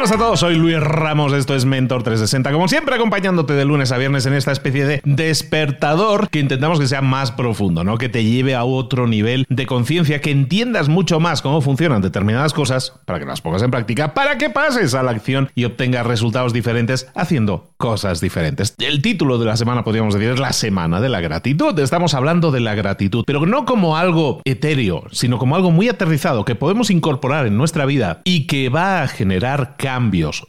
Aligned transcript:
Buenas 0.00 0.16
a 0.16 0.18
todos, 0.18 0.40
soy 0.40 0.54
Luis 0.54 0.80
Ramos, 0.80 1.34
esto 1.34 1.54
es 1.54 1.66
Mentor 1.66 2.02
360, 2.02 2.52
como 2.52 2.68
siempre 2.68 2.94
acompañándote 2.94 3.52
de 3.52 3.66
lunes 3.66 3.92
a 3.92 3.98
viernes 3.98 4.24
en 4.24 4.32
esta 4.32 4.50
especie 4.50 4.86
de 4.86 5.02
despertador 5.04 6.30
que 6.30 6.38
intentamos 6.38 6.80
que 6.80 6.86
sea 6.86 7.02
más 7.02 7.32
profundo, 7.32 7.84
¿no? 7.84 7.98
Que 7.98 8.08
te 8.08 8.24
lleve 8.24 8.54
a 8.54 8.64
otro 8.64 9.06
nivel 9.06 9.44
de 9.50 9.66
conciencia, 9.66 10.22
que 10.22 10.30
entiendas 10.30 10.88
mucho 10.88 11.20
más 11.20 11.42
cómo 11.42 11.60
funcionan 11.60 12.00
determinadas 12.00 12.54
cosas 12.54 12.94
para 13.04 13.18
que 13.18 13.26
las 13.26 13.42
pongas 13.42 13.60
en 13.60 13.70
práctica, 13.70 14.14
para 14.14 14.38
que 14.38 14.48
pases 14.48 14.94
a 14.94 15.02
la 15.02 15.10
acción 15.10 15.50
y 15.54 15.64
obtengas 15.64 16.06
resultados 16.06 16.54
diferentes 16.54 17.10
haciendo 17.14 17.74
cosas 17.76 18.22
diferentes. 18.22 18.74
El 18.78 19.02
título 19.02 19.36
de 19.36 19.44
la 19.44 19.58
semana 19.58 19.84
podríamos 19.84 20.14
decir 20.14 20.30
es 20.30 20.40
la 20.40 20.54
semana 20.54 21.02
de 21.02 21.10
la 21.10 21.20
gratitud. 21.20 21.78
Estamos 21.78 22.14
hablando 22.14 22.50
de 22.50 22.60
la 22.60 22.74
gratitud, 22.74 23.24
pero 23.26 23.44
no 23.44 23.66
como 23.66 23.98
algo 23.98 24.40
etéreo, 24.46 25.04
sino 25.12 25.36
como 25.36 25.56
algo 25.56 25.70
muy 25.70 25.90
aterrizado 25.90 26.46
que 26.46 26.54
podemos 26.54 26.88
incorporar 26.90 27.46
en 27.46 27.58
nuestra 27.58 27.84
vida 27.84 28.22
y 28.24 28.46
que 28.46 28.70
va 28.70 29.02
a 29.02 29.08
generar 29.08 29.76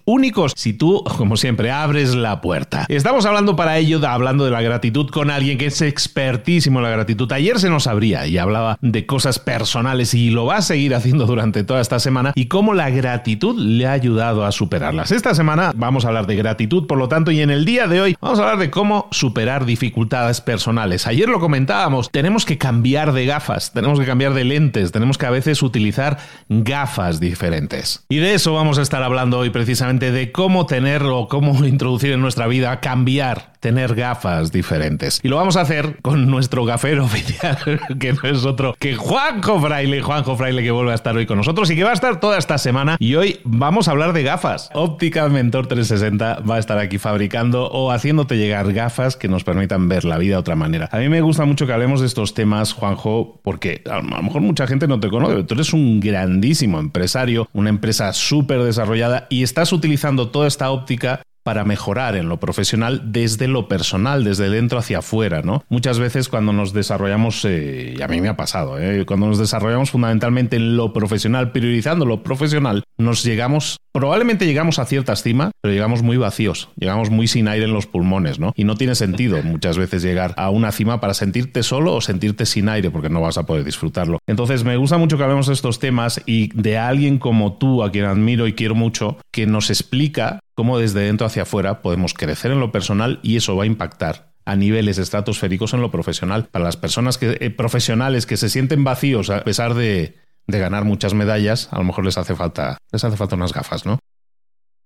únicos 0.05 0.53
si 0.55 0.73
tú, 0.73 1.03
como 1.17 1.37
siempre, 1.37 1.71
abres 1.71 2.15
la 2.15 2.41
puerta. 2.41 2.85
Estamos 2.89 3.25
hablando 3.25 3.55
para 3.55 3.77
ello, 3.77 3.99
hablando 4.07 4.45
de 4.45 4.51
la 4.51 4.61
gratitud 4.61 5.09
con 5.09 5.29
alguien 5.29 5.57
que 5.57 5.67
es 5.67 5.81
expertísimo 5.81 6.79
en 6.79 6.83
la 6.83 6.89
gratitud. 6.89 7.31
Ayer 7.31 7.59
se 7.59 7.69
nos 7.69 7.87
abría 7.87 8.27
y 8.27 8.37
hablaba 8.37 8.77
de 8.81 9.05
cosas 9.05 9.39
personales 9.39 10.13
y 10.13 10.29
lo 10.29 10.45
va 10.45 10.57
a 10.57 10.61
seguir 10.61 10.95
haciendo 10.95 11.25
durante 11.25 11.63
toda 11.63 11.81
esta 11.81 11.99
semana 11.99 12.33
y 12.35 12.45
cómo 12.45 12.73
la 12.73 12.89
gratitud 12.89 13.59
le 13.59 13.87
ha 13.87 13.91
ayudado 13.93 14.45
a 14.45 14.51
superarlas. 14.51 15.11
Esta 15.11 15.33
semana 15.33 15.71
vamos 15.75 16.05
a 16.05 16.09
hablar 16.09 16.27
de 16.27 16.35
gratitud, 16.35 16.87
por 16.87 16.97
lo 16.97 17.07
tanto, 17.07 17.31
y 17.31 17.41
en 17.41 17.49
el 17.49 17.65
día 17.65 17.87
de 17.87 18.01
hoy 18.01 18.17
vamos 18.21 18.39
a 18.39 18.43
hablar 18.43 18.59
de 18.59 18.69
cómo 18.69 19.07
superar 19.11 19.65
dificultades 19.65 20.41
personales. 20.41 21.07
Ayer 21.07 21.29
lo 21.29 21.39
comentábamos, 21.39 22.09
tenemos 22.11 22.45
que 22.45 22.57
cambiar 22.57 23.13
de 23.13 23.25
gafas, 23.25 23.71
tenemos 23.73 23.99
que 23.99 24.05
cambiar 24.05 24.33
de 24.33 24.43
lentes, 24.43 24.91
tenemos 24.91 25.17
que 25.17 25.25
a 25.25 25.31
veces 25.31 25.61
utilizar 25.63 26.17
gafas 26.49 27.19
diferentes. 27.19 28.03
Y 28.09 28.17
de 28.17 28.33
eso 28.33 28.53
vamos 28.53 28.77
a 28.77 28.81
estar 28.81 29.03
hablando 29.03 29.30
hoy 29.39 29.49
precisamente 29.49 30.11
de 30.11 30.31
cómo 30.31 30.65
tener 30.65 31.03
o 31.03 31.27
cómo 31.27 31.65
introducir 31.65 32.11
en 32.11 32.21
nuestra 32.21 32.47
vida, 32.47 32.79
cambiar, 32.79 33.50
tener 33.61 33.95
gafas 33.95 34.51
diferentes. 34.51 35.21
Y 35.23 35.29
lo 35.29 35.37
vamos 35.37 35.55
a 35.55 35.61
hacer 35.61 35.99
con 36.01 36.29
nuestro 36.29 36.65
gafero 36.65 37.05
oficial, 37.05 37.79
que 37.99 38.11
no 38.11 38.23
es 38.23 38.43
otro 38.43 38.75
que 38.77 38.95
Juanjo 38.95 39.61
Fraile. 39.61 40.01
Juanjo 40.01 40.35
Fraile 40.35 40.63
que 40.63 40.71
vuelve 40.71 40.91
a 40.91 40.95
estar 40.95 41.15
hoy 41.15 41.25
con 41.25 41.37
nosotros 41.37 41.69
y 41.71 41.75
que 41.75 41.83
va 41.83 41.91
a 41.91 41.93
estar 41.93 42.19
toda 42.19 42.37
esta 42.37 42.57
semana. 42.57 42.97
Y 42.99 43.15
hoy 43.15 43.39
vamos 43.45 43.87
a 43.87 43.91
hablar 43.91 44.11
de 44.13 44.23
gafas. 44.23 44.69
Óptica 44.73 45.29
Mentor 45.29 45.67
360 45.67 46.41
va 46.41 46.55
a 46.55 46.59
estar 46.59 46.77
aquí 46.79 46.97
fabricando 46.97 47.69
o 47.69 47.91
haciéndote 47.91 48.35
llegar 48.35 48.73
gafas 48.73 49.15
que 49.15 49.27
nos 49.27 49.43
permitan 49.43 49.87
ver 49.87 50.05
la 50.05 50.17
vida 50.17 50.35
de 50.35 50.39
otra 50.39 50.55
manera. 50.55 50.89
A 50.91 50.97
mí 50.97 51.07
me 51.07 51.21
gusta 51.21 51.45
mucho 51.45 51.67
que 51.67 51.73
hablemos 51.73 52.01
de 52.01 52.07
estos 52.07 52.33
temas, 52.33 52.73
Juanjo, 52.73 53.39
porque 53.43 53.83
a 53.89 53.97
lo 53.97 54.23
mejor 54.23 54.41
mucha 54.41 54.65
gente 54.65 54.87
no 54.87 54.99
te 54.99 55.09
conoce. 55.09 55.43
Tú 55.43 55.53
eres 55.53 55.71
un 55.73 55.99
grandísimo 55.99 56.79
empresario, 56.79 57.47
una 57.53 57.69
empresa 57.69 58.11
súper 58.13 58.63
desarrollada 58.63 59.27
y 59.29 59.43
estás 59.43 59.71
utilizando 59.71 60.29
toda 60.29 60.47
esta 60.47 60.71
óptica 60.71 61.21
para 61.43 61.63
mejorar 61.63 62.15
en 62.15 62.29
lo 62.29 62.39
profesional 62.39 63.11
desde 63.11 63.47
lo 63.47 63.67
personal, 63.67 64.23
desde 64.23 64.49
dentro 64.49 64.79
hacia 64.79 64.99
afuera, 64.99 65.41
¿no? 65.41 65.63
Muchas 65.69 65.99
veces 65.99 66.29
cuando 66.29 66.53
nos 66.53 66.73
desarrollamos, 66.73 67.43
eh, 67.45 67.95
y 67.97 68.01
a 68.01 68.07
mí 68.07 68.21
me 68.21 68.29
ha 68.29 68.37
pasado, 68.37 68.79
¿eh? 68.79 69.05
cuando 69.05 69.27
nos 69.27 69.37
desarrollamos 69.37 69.91
fundamentalmente 69.91 70.55
en 70.55 70.77
lo 70.77 70.93
profesional, 70.93 71.51
priorizando 71.51 72.05
lo 72.05 72.23
profesional, 72.23 72.83
nos 72.97 73.23
llegamos, 73.23 73.77
probablemente 73.91 74.45
llegamos 74.45 74.79
a 74.79 74.85
cierta 74.85 75.13
estima, 75.13 75.51
pero 75.61 75.73
llegamos 75.73 76.01
muy 76.01 76.17
vacíos, 76.17 76.69
llegamos 76.77 77.09
muy 77.09 77.27
sin 77.27 77.47
aire 77.47 77.65
en 77.65 77.73
los 77.73 77.87
pulmones, 77.87 78.39
¿no? 78.39 78.53
Y 78.55 78.63
no 78.63 78.75
tiene 78.75 78.95
sentido 78.95 79.41
muchas 79.43 79.77
veces 79.77 80.03
llegar 80.03 80.33
a 80.37 80.49
una 80.49 80.71
cima 80.71 80.99
para 80.99 81.13
sentirte 81.13 81.63
solo 81.63 81.93
o 81.93 82.01
sentirte 82.01 82.45
sin 82.45 82.69
aire, 82.69 82.91
porque 82.91 83.09
no 83.09 83.21
vas 83.21 83.37
a 83.37 83.45
poder 83.45 83.63
disfrutarlo. 83.63 84.19
Entonces 84.27 84.63
me 84.63 84.77
gusta 84.77 84.97
mucho 84.97 85.17
que 85.17 85.23
hablemos 85.23 85.47
de 85.47 85.53
estos 85.53 85.79
temas 85.79 86.21
y 86.25 86.49
de 86.59 86.77
alguien 86.77 87.17
como 87.17 87.53
tú, 87.53 87.83
a 87.83 87.91
quien 87.91 88.05
admiro 88.05 88.47
y 88.47 88.53
quiero 88.53 88.75
mucho, 88.75 89.17
que 89.31 89.45
nos 89.45 89.69
explica 89.69 90.39
cómo 90.55 90.77
desde 90.77 91.01
dentro 91.01 91.27
hacia 91.27 91.43
afuera 91.43 91.81
podemos 91.81 92.13
crecer 92.13 92.51
en 92.51 92.59
lo 92.59 92.71
personal 92.71 93.19
y 93.23 93.37
eso 93.37 93.55
va 93.55 93.63
a 93.63 93.67
impactar 93.67 94.31
a 94.45 94.55
niveles 94.55 94.97
estratosféricos 94.97 95.73
en 95.73 95.81
lo 95.81 95.91
profesional. 95.91 96.47
Para 96.51 96.65
las 96.65 96.77
personas 96.77 97.17
que, 97.17 97.37
eh, 97.39 97.49
profesionales 97.51 98.25
que 98.25 98.37
se 98.37 98.49
sienten 98.49 98.83
vacíos 98.83 99.29
a 99.29 99.43
pesar 99.43 99.75
de, 99.75 100.15
de, 100.51 100.59
ganar 100.59 100.83
muchas 100.85 101.13
medallas, 101.13 101.69
a 101.71 101.77
lo 101.77 101.83
mejor 101.83 102.05
les 102.05 102.17
hace 102.17 102.35
falta, 102.35 102.77
les 102.91 103.03
hace 103.03 103.17
falta 103.17 103.35
unas 103.35 103.53
gafas, 103.53 103.85
¿no? 103.85 103.99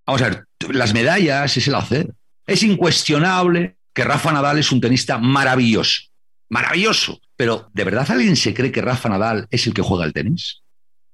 Vamos 0.05 0.21
a 0.21 0.29
ver, 0.29 0.45
las 0.69 0.93
medallas 0.93 1.57
es 1.57 1.67
el 1.67 1.75
hacer. 1.75 2.13
Es 2.45 2.63
incuestionable 2.63 3.77
que 3.93 4.03
Rafa 4.03 4.31
Nadal 4.31 4.59
es 4.59 4.71
un 4.71 4.79
tenista 4.79 5.17
maravilloso. 5.17 6.03
Maravilloso. 6.49 7.19
Pero 7.35 7.69
¿de 7.73 7.83
verdad 7.83 8.09
alguien 8.11 8.35
se 8.35 8.53
cree 8.53 8.71
que 8.71 8.81
Rafa 8.81 9.09
Nadal 9.09 9.47
es 9.49 9.65
el 9.65 9.73
que 9.73 9.81
juega 9.81 10.05
el 10.05 10.13
tenis? 10.13 10.61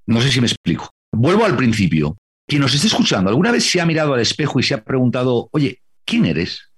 No 0.06 0.21
sé 0.21 0.30
si 0.30 0.42
me 0.42 0.48
explico. 0.48 0.89
Vuelvo 1.13 1.45
al 1.45 1.56
principio 1.56 2.18
quien 2.51 2.62
nos 2.62 2.74
esté 2.74 2.88
escuchando, 2.88 3.30
¿alguna 3.30 3.51
vez 3.51 3.63
se 3.63 3.80
ha 3.80 3.86
mirado 3.86 4.13
al 4.13 4.19
espejo 4.19 4.59
y 4.59 4.63
se 4.63 4.74
ha 4.74 4.83
preguntado, 4.83 5.47
oye, 5.54 5.81
¿quién 6.06 6.25
eres? 6.25 6.70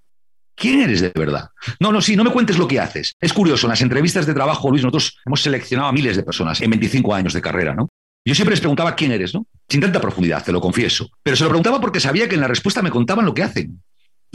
¿Quién 0.56 0.82
eres 0.82 1.02
de 1.02 1.12
verdad? 1.16 1.50
No, 1.80 1.92
no, 1.92 2.02
sí, 2.02 2.16
no 2.16 2.24
me 2.24 2.32
cuentes 2.32 2.58
lo 2.58 2.68
que 2.68 2.80
haces. 2.80 3.16
Es 3.20 3.34
curioso, 3.34 3.68
en 3.68 3.72
las 3.72 3.82
entrevistas 3.82 4.26
de 4.26 4.34
trabajo, 4.34 4.70
Luis, 4.70 4.84
nosotros 4.84 5.18
hemos 5.26 5.42
seleccionado 5.42 5.90
a 5.90 5.94
miles 5.94 6.16
de 6.16 6.24
personas 6.24 6.62
en 6.62 6.70
25 6.70 7.14
años 7.14 7.34
de 7.34 7.42
carrera, 7.42 7.74
¿no? 7.74 7.90
Yo 8.26 8.36
siempre 8.36 8.54
les 8.54 8.62
preguntaba 8.62 8.96
quién 8.96 9.12
eres, 9.12 9.34
¿no? 9.34 9.46
Sin 9.68 9.82
tanta 9.82 10.00
profundidad, 10.00 10.44
te 10.44 10.52
lo 10.52 10.62
confieso. 10.62 11.10
Pero 11.24 11.36
se 11.36 11.44
lo 11.44 11.50
preguntaba 11.50 11.82
porque 11.82 12.00
sabía 12.00 12.30
que 12.30 12.36
en 12.36 12.42
la 12.42 12.48
respuesta 12.48 12.82
me 12.82 12.92
contaban 12.92 13.26
lo 13.26 13.34
que 13.34 13.44
hacen. 13.44 13.82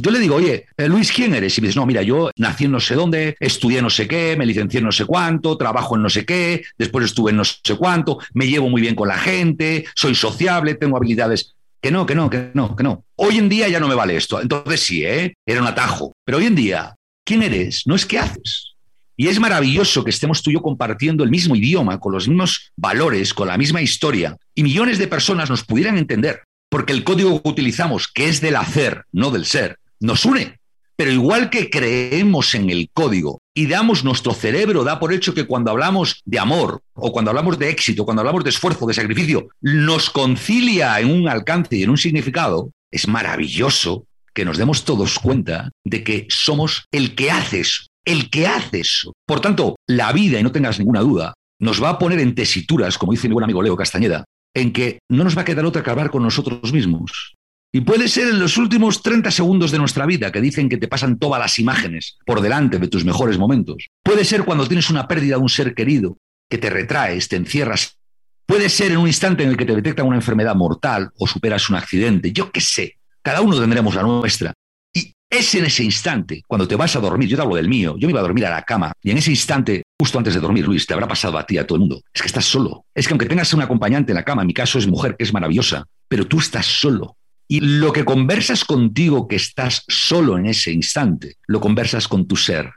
Yo 0.00 0.12
le 0.12 0.20
digo, 0.20 0.36
oye, 0.36 0.66
eh, 0.76 0.88
Luis, 0.88 1.10
¿quién 1.10 1.34
eres? 1.34 1.58
Y 1.58 1.60
me 1.60 1.66
dices, 1.66 1.76
no, 1.76 1.84
mira, 1.84 2.02
yo 2.02 2.30
nací 2.36 2.66
en 2.66 2.70
no 2.70 2.78
sé 2.78 2.94
dónde, 2.94 3.36
estudié 3.40 3.82
no 3.82 3.90
sé 3.90 4.06
qué, 4.06 4.36
me 4.36 4.46
licencié 4.46 4.78
en 4.78 4.84
no 4.84 4.92
sé 4.92 5.06
cuánto, 5.06 5.56
trabajo 5.56 5.96
en 5.96 6.02
no 6.02 6.08
sé 6.08 6.24
qué, 6.24 6.62
después 6.76 7.06
estuve 7.06 7.32
en 7.32 7.38
no 7.38 7.44
sé 7.44 7.76
cuánto, 7.76 8.18
me 8.32 8.46
llevo 8.46 8.68
muy 8.68 8.80
bien 8.80 8.94
con 8.94 9.08
la 9.08 9.18
gente, 9.18 9.86
soy 9.96 10.14
sociable, 10.14 10.76
tengo 10.76 10.96
habilidades. 10.96 11.56
Que 11.80 11.90
no, 11.90 12.06
que 12.06 12.14
no, 12.14 12.28
que 12.28 12.50
no, 12.54 12.74
que 12.74 12.82
no. 12.82 13.04
Hoy 13.16 13.38
en 13.38 13.48
día 13.48 13.68
ya 13.68 13.80
no 13.80 13.88
me 13.88 13.94
vale 13.94 14.16
esto. 14.16 14.40
Entonces 14.40 14.80
sí, 14.80 15.04
¿eh? 15.04 15.34
Era 15.46 15.60
un 15.60 15.68
atajo. 15.68 16.12
Pero 16.24 16.38
hoy 16.38 16.46
en 16.46 16.54
día, 16.54 16.94
¿quién 17.24 17.42
eres? 17.42 17.86
No 17.86 17.94
es 17.94 18.04
qué 18.04 18.18
haces. 18.18 18.74
Y 19.16 19.26
es 19.26 19.40
maravilloso 19.40 20.04
que 20.04 20.10
estemos 20.10 20.42
tú 20.42 20.50
y 20.50 20.54
yo 20.54 20.62
compartiendo 20.62 21.24
el 21.24 21.30
mismo 21.30 21.56
idioma, 21.56 21.98
con 21.98 22.12
los 22.12 22.28
mismos 22.28 22.70
valores, 22.76 23.34
con 23.34 23.48
la 23.48 23.58
misma 23.58 23.82
historia, 23.82 24.36
y 24.54 24.62
millones 24.62 24.98
de 24.98 25.08
personas 25.08 25.50
nos 25.50 25.64
pudieran 25.64 25.98
entender, 25.98 26.44
porque 26.70 26.92
el 26.92 27.02
código 27.02 27.42
que 27.42 27.48
utilizamos, 27.48 28.06
que 28.06 28.28
es 28.28 28.40
del 28.40 28.54
hacer, 28.54 29.04
no 29.10 29.32
del 29.32 29.44
ser, 29.44 29.78
nos 29.98 30.24
une. 30.24 30.58
Pero 30.98 31.12
igual 31.12 31.48
que 31.48 31.70
creemos 31.70 32.56
en 32.56 32.70
el 32.70 32.90
código 32.92 33.40
y 33.54 33.68
damos 33.68 34.02
nuestro 34.02 34.34
cerebro, 34.34 34.82
da 34.82 34.98
por 34.98 35.12
hecho 35.12 35.32
que 35.32 35.46
cuando 35.46 35.70
hablamos 35.70 36.22
de 36.24 36.40
amor 36.40 36.82
o 36.92 37.12
cuando 37.12 37.30
hablamos 37.30 37.56
de 37.56 37.70
éxito, 37.70 38.04
cuando 38.04 38.22
hablamos 38.22 38.42
de 38.42 38.50
esfuerzo, 38.50 38.84
de 38.84 38.94
sacrificio, 38.94 39.46
nos 39.60 40.10
concilia 40.10 40.98
en 40.98 41.12
un 41.12 41.28
alcance 41.28 41.76
y 41.76 41.84
en 41.84 41.90
un 41.90 41.98
significado, 41.98 42.72
es 42.90 43.06
maravilloso 43.06 44.06
que 44.34 44.44
nos 44.44 44.58
demos 44.58 44.84
todos 44.84 45.20
cuenta 45.20 45.70
de 45.84 46.02
que 46.02 46.26
somos 46.30 46.86
el 46.90 47.14
que 47.14 47.30
hace 47.30 47.60
eso, 47.60 47.84
el 48.04 48.28
que 48.28 48.48
hace 48.48 48.80
eso. 48.80 49.12
Por 49.24 49.40
tanto, 49.40 49.76
la 49.86 50.12
vida, 50.12 50.40
y 50.40 50.42
no 50.42 50.50
tengas 50.50 50.80
ninguna 50.80 51.00
duda, 51.00 51.34
nos 51.60 51.80
va 51.80 51.90
a 51.90 51.98
poner 52.00 52.18
en 52.18 52.34
tesituras, 52.34 52.98
como 52.98 53.12
dice 53.12 53.28
mi 53.28 53.34
buen 53.34 53.44
amigo 53.44 53.62
Leo 53.62 53.76
Castañeda, 53.76 54.24
en 54.52 54.72
que 54.72 54.98
no 55.08 55.22
nos 55.22 55.36
va 55.36 55.42
a 55.42 55.44
quedar 55.44 55.64
otra 55.64 55.84
que 55.84 55.90
hablar 55.90 56.10
con 56.10 56.24
nosotros 56.24 56.72
mismos. 56.72 57.36
Y 57.70 57.82
puede 57.82 58.08
ser 58.08 58.28
en 58.28 58.38
los 58.38 58.56
últimos 58.56 59.02
30 59.02 59.30
segundos 59.30 59.70
de 59.70 59.78
nuestra 59.78 60.06
vida 60.06 60.32
que 60.32 60.40
dicen 60.40 60.70
que 60.70 60.78
te 60.78 60.88
pasan 60.88 61.18
todas 61.18 61.38
las 61.38 61.58
imágenes 61.58 62.16
por 62.24 62.40
delante 62.40 62.78
de 62.78 62.88
tus 62.88 63.04
mejores 63.04 63.36
momentos. 63.36 63.88
Puede 64.02 64.24
ser 64.24 64.44
cuando 64.44 64.66
tienes 64.66 64.88
una 64.88 65.06
pérdida 65.06 65.36
de 65.36 65.42
un 65.42 65.50
ser 65.50 65.74
querido, 65.74 66.16
que 66.48 66.56
te 66.56 66.70
retraes, 66.70 67.28
te 67.28 67.36
encierras. 67.36 67.98
Puede 68.46 68.70
ser 68.70 68.92
en 68.92 68.98
un 68.98 69.06
instante 69.06 69.42
en 69.42 69.50
el 69.50 69.56
que 69.58 69.66
te 69.66 69.76
detectan 69.76 70.06
una 70.06 70.16
enfermedad 70.16 70.54
mortal 70.54 71.10
o 71.18 71.26
superas 71.26 71.68
un 71.68 71.76
accidente. 71.76 72.32
Yo 72.32 72.50
qué 72.50 72.62
sé. 72.62 72.96
Cada 73.22 73.42
uno 73.42 73.60
tendremos 73.60 73.94
la 73.94 74.02
nuestra. 74.02 74.54
Y 74.94 75.12
es 75.28 75.54
en 75.54 75.66
ese 75.66 75.84
instante, 75.84 76.42
cuando 76.48 76.66
te 76.66 76.74
vas 76.74 76.96
a 76.96 77.00
dormir, 77.00 77.28
yo 77.28 77.36
te 77.36 77.42
hablo 77.42 77.56
del 77.56 77.68
mío, 77.68 77.96
yo 77.98 78.08
me 78.08 78.12
iba 78.12 78.20
a 78.20 78.22
dormir 78.22 78.46
a 78.46 78.50
la 78.50 78.62
cama, 78.62 78.92
y 79.02 79.10
en 79.10 79.18
ese 79.18 79.30
instante, 79.30 79.82
justo 80.00 80.16
antes 80.16 80.32
de 80.32 80.40
dormir, 80.40 80.66
Luis, 80.66 80.86
te 80.86 80.94
habrá 80.94 81.06
pasado 81.06 81.36
a 81.36 81.44
ti, 81.44 81.58
a 81.58 81.66
todo 81.66 81.76
el 81.76 81.80
mundo, 81.80 82.00
es 82.14 82.22
que 82.22 82.28
estás 82.28 82.46
solo. 82.46 82.86
Es 82.94 83.06
que 83.06 83.12
aunque 83.12 83.26
tengas 83.26 83.52
un 83.52 83.60
acompañante 83.60 84.12
en 84.12 84.16
la 84.16 84.24
cama, 84.24 84.40
en 84.40 84.46
mi 84.46 84.54
caso 84.54 84.78
es 84.78 84.86
mujer, 84.86 85.14
que 85.14 85.24
es 85.24 85.32
maravillosa, 85.34 85.84
pero 86.08 86.26
tú 86.26 86.38
estás 86.38 86.64
solo. 86.64 87.18
Y 87.50 87.60
lo 87.60 87.92
que 87.92 88.04
conversas 88.04 88.64
contigo 88.64 89.26
que 89.26 89.36
estás 89.36 89.82
solo 89.88 90.36
en 90.36 90.46
ese 90.46 90.70
instante, 90.70 91.36
lo 91.46 91.60
conversas 91.60 92.06
con 92.06 92.26
tu 92.26 92.36
ser, 92.36 92.70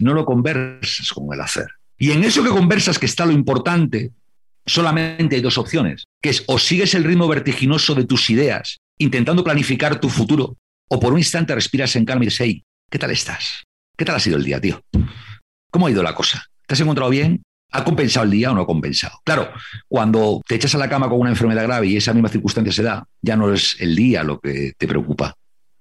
no 0.00 0.14
lo 0.14 0.24
conversas 0.24 1.12
con 1.12 1.32
el 1.32 1.40
hacer. 1.40 1.68
Y 1.96 2.10
en 2.10 2.24
eso 2.24 2.42
que 2.42 2.50
conversas 2.50 2.98
que 2.98 3.06
está 3.06 3.24
lo 3.24 3.32
importante, 3.32 4.10
solamente 4.66 5.36
hay 5.36 5.42
dos 5.42 5.58
opciones, 5.58 6.04
que 6.20 6.30
es 6.30 6.42
o 6.48 6.58
sigues 6.58 6.94
el 6.94 7.04
ritmo 7.04 7.28
vertiginoso 7.28 7.94
de 7.94 8.04
tus 8.04 8.28
ideas, 8.28 8.78
intentando 8.98 9.44
planificar 9.44 10.00
tu 10.00 10.08
futuro, 10.08 10.56
o 10.88 11.00
por 11.00 11.12
un 11.12 11.18
instante 11.18 11.54
respiras 11.54 11.94
en 11.94 12.04
calma 12.04 12.24
y 12.24 12.26
dices, 12.26 12.40
hey, 12.40 12.64
¿qué 12.90 12.98
tal 12.98 13.12
estás? 13.12 13.62
¿Qué 13.96 14.04
tal 14.04 14.16
ha 14.16 14.20
sido 14.20 14.36
el 14.36 14.44
día, 14.44 14.60
tío? 14.60 14.82
¿Cómo 15.70 15.86
ha 15.86 15.90
ido 15.90 16.02
la 16.02 16.14
cosa? 16.14 16.44
¿Te 16.66 16.74
has 16.74 16.80
encontrado 16.80 17.10
bien? 17.10 17.42
¿Ha 17.72 17.84
compensado 17.84 18.24
el 18.24 18.30
día 18.30 18.52
o 18.52 18.54
no 18.54 18.62
ha 18.62 18.66
compensado? 18.66 19.18
Claro, 19.24 19.50
cuando 19.88 20.40
te 20.46 20.54
echas 20.54 20.74
a 20.74 20.78
la 20.78 20.88
cama 20.88 21.08
con 21.08 21.20
una 21.20 21.30
enfermedad 21.30 21.64
grave 21.64 21.88
y 21.88 21.96
esa 21.96 22.14
misma 22.14 22.28
circunstancia 22.28 22.72
se 22.72 22.82
da, 22.82 23.06
ya 23.20 23.36
no 23.36 23.52
es 23.52 23.76
el 23.80 23.94
día 23.96 24.22
lo 24.22 24.38
que 24.40 24.72
te 24.78 24.86
preocupa. 24.86 25.34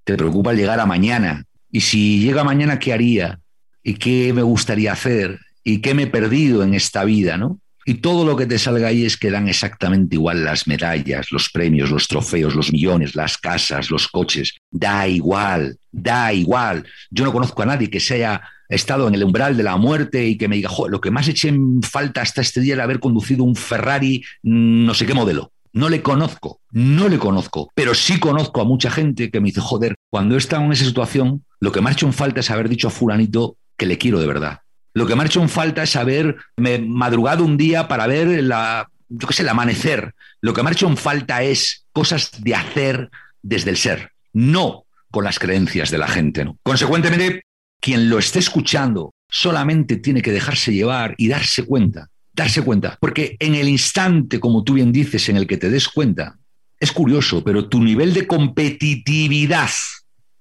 Te 0.04 0.16
preocupa 0.16 0.54
llegar 0.54 0.80
a 0.80 0.86
mañana. 0.86 1.46
Y 1.72 1.82
si 1.82 2.20
llega 2.20 2.44
mañana, 2.44 2.80
¿qué 2.80 2.94
haría? 2.94 3.40
¿Y 3.84 3.96
qué 3.96 4.34
me 4.34 4.42
gustaría 4.42 4.92
hacer? 4.92 5.40
¿Y 5.64 5.80
qué 5.80 5.94
me 5.94 6.04
he 6.04 6.08
perdido 6.08 6.64
en 6.64 6.74
esta 6.74 7.04
vida? 7.04 7.38
¿no? 7.38 7.60
Y 7.88 7.96
todo 7.96 8.26
lo 8.26 8.36
que 8.36 8.48
te 8.48 8.58
salga 8.58 8.88
ahí 8.88 9.06
es 9.06 9.16
que 9.16 9.30
dan 9.30 9.48
exactamente 9.48 10.16
igual 10.16 10.44
las 10.44 10.66
medallas, 10.66 11.32
los 11.32 11.50
premios, 11.52 11.92
los 11.92 12.08
trofeos, 12.08 12.56
los 12.56 12.72
millones, 12.72 13.16
las 13.16 13.38
casas, 13.38 13.92
los 13.92 14.08
coches. 14.08 14.56
Da 14.72 15.08
igual, 15.08 15.78
da 15.92 16.34
igual. 16.34 16.88
Yo 17.12 17.24
no 17.24 17.32
conozco 17.32 17.62
a 17.62 17.68
nadie 17.68 17.92
que 17.92 18.00
se 18.00 18.16
haya 18.16 18.42
estado 18.70 19.08
en 19.08 19.14
el 19.14 19.24
umbral 19.24 19.56
de 19.56 19.62
la 19.62 19.78
muerte 19.78 20.26
y 20.26 20.36
que 20.36 20.48
me 20.48 20.56
diga, 20.56 20.72
lo 20.90 21.00
que 21.00 21.12
más 21.12 21.28
eché 21.28 21.50
en 21.50 21.84
falta 21.84 22.22
hasta 22.22 22.42
este 22.42 22.60
día 22.60 22.74
era 22.74 22.86
haber 22.86 23.00
conducido 23.00 23.44
un 23.44 23.56
Ferrari 23.56 24.24
no 24.42 24.96
sé 24.96 25.06
qué 25.06 25.14
modelo. 25.14 25.52
No 25.72 25.90
le 25.90 26.02
conozco, 26.02 26.62
no 26.72 27.10
le 27.10 27.20
conozco, 27.20 27.70
pero 27.76 27.94
sí 27.94 28.18
conozco 28.18 28.62
a 28.62 28.64
mucha 28.64 28.90
gente 28.90 29.30
que 29.30 29.42
me 29.42 29.50
dice, 29.50 29.60
joder, 29.60 29.96
cuando 30.10 30.36
he 30.36 30.38
estado 30.38 30.64
en 30.64 30.72
esa 30.72 30.86
situación, 30.86 31.44
lo 31.60 31.72
que 31.72 31.82
me 31.82 31.90
ha 31.90 31.94
hecho 31.94 32.06
en 32.08 32.14
falta 32.14 32.40
es 32.40 32.50
haber 32.50 32.70
dicho 32.70 32.88
a 32.88 32.92
fulanito 32.92 33.58
que 33.78 33.86
le 33.86 33.98
quiero 33.98 34.20
de 34.20 34.26
verdad. 34.26 34.60
Lo 34.96 35.06
que 35.06 35.14
me 35.14 35.24
ha 35.24 35.26
hecho 35.26 35.42
en 35.42 35.50
falta 35.50 35.84
es 35.84 35.98
haber 35.98 36.38
madrugado 36.56 37.44
un 37.44 37.58
día 37.58 37.90
para 37.90 38.08
ver 38.08 38.42
la, 38.42 38.90
yo 39.10 39.28
qué 39.28 39.34
sé, 39.34 39.44
el 39.44 39.50
amanecer. 39.50 40.16
Lo 40.40 40.54
que 40.54 40.64
me 40.64 40.70
ha 40.70 40.72
hecho 40.72 40.88
en 40.88 40.96
falta 40.96 41.44
es 41.44 41.86
cosas 41.92 42.32
de 42.42 42.56
hacer 42.56 43.10
desde 43.42 43.72
el 43.72 43.78
ser, 43.78 44.12
no 44.32 44.86
con 45.12 45.26
las 45.26 45.38
creencias 45.38 45.92
de 45.92 45.98
la 45.98 46.08
gente. 46.08 46.50
Consecuentemente, 46.64 47.44
quien 47.82 48.10
lo 48.10 48.20
esté 48.20 48.40
escuchando 48.40 49.14
solamente 49.30 49.98
tiene 49.98 50.22
que 50.22 50.32
dejarse 50.32 50.74
llevar 50.74 51.14
y 51.18 51.28
darse 51.28 51.64
cuenta, 51.64 52.08
darse 52.32 52.62
cuenta, 52.62 52.98
porque 53.02 53.36
en 53.40 53.56
el 53.56 53.68
instante, 53.68 54.40
como 54.40 54.64
tú 54.64 54.76
bien 54.76 54.94
dices, 54.94 55.28
en 55.28 55.36
el 55.36 55.46
que 55.46 55.58
te 55.58 55.70
des 55.70 55.90
cuenta, 55.90 56.38
es 56.80 56.94
curioso, 56.94 57.44
pero 57.44 57.68
tu 57.68 57.84
nivel 57.84 58.14
de 58.14 58.28
competitividad 58.28 59.70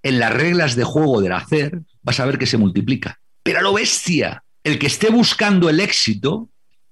en 0.04 0.20
las 0.20 0.32
reglas 0.32 0.76
de 0.76 0.84
juego 0.84 1.20
del 1.20 1.32
hacer, 1.32 1.80
vas 2.02 2.20
a 2.20 2.26
ver 2.26 2.38
que 2.38 2.46
se 2.46 2.56
multiplica. 2.56 3.18
Pero 3.42 3.58
a 3.58 3.62
lo 3.62 3.74
bestia, 3.74 4.43
el 4.64 4.78
que 4.78 4.86
esté 4.86 5.10
buscando 5.10 5.68
el 5.68 5.78
éxito, 5.78 6.48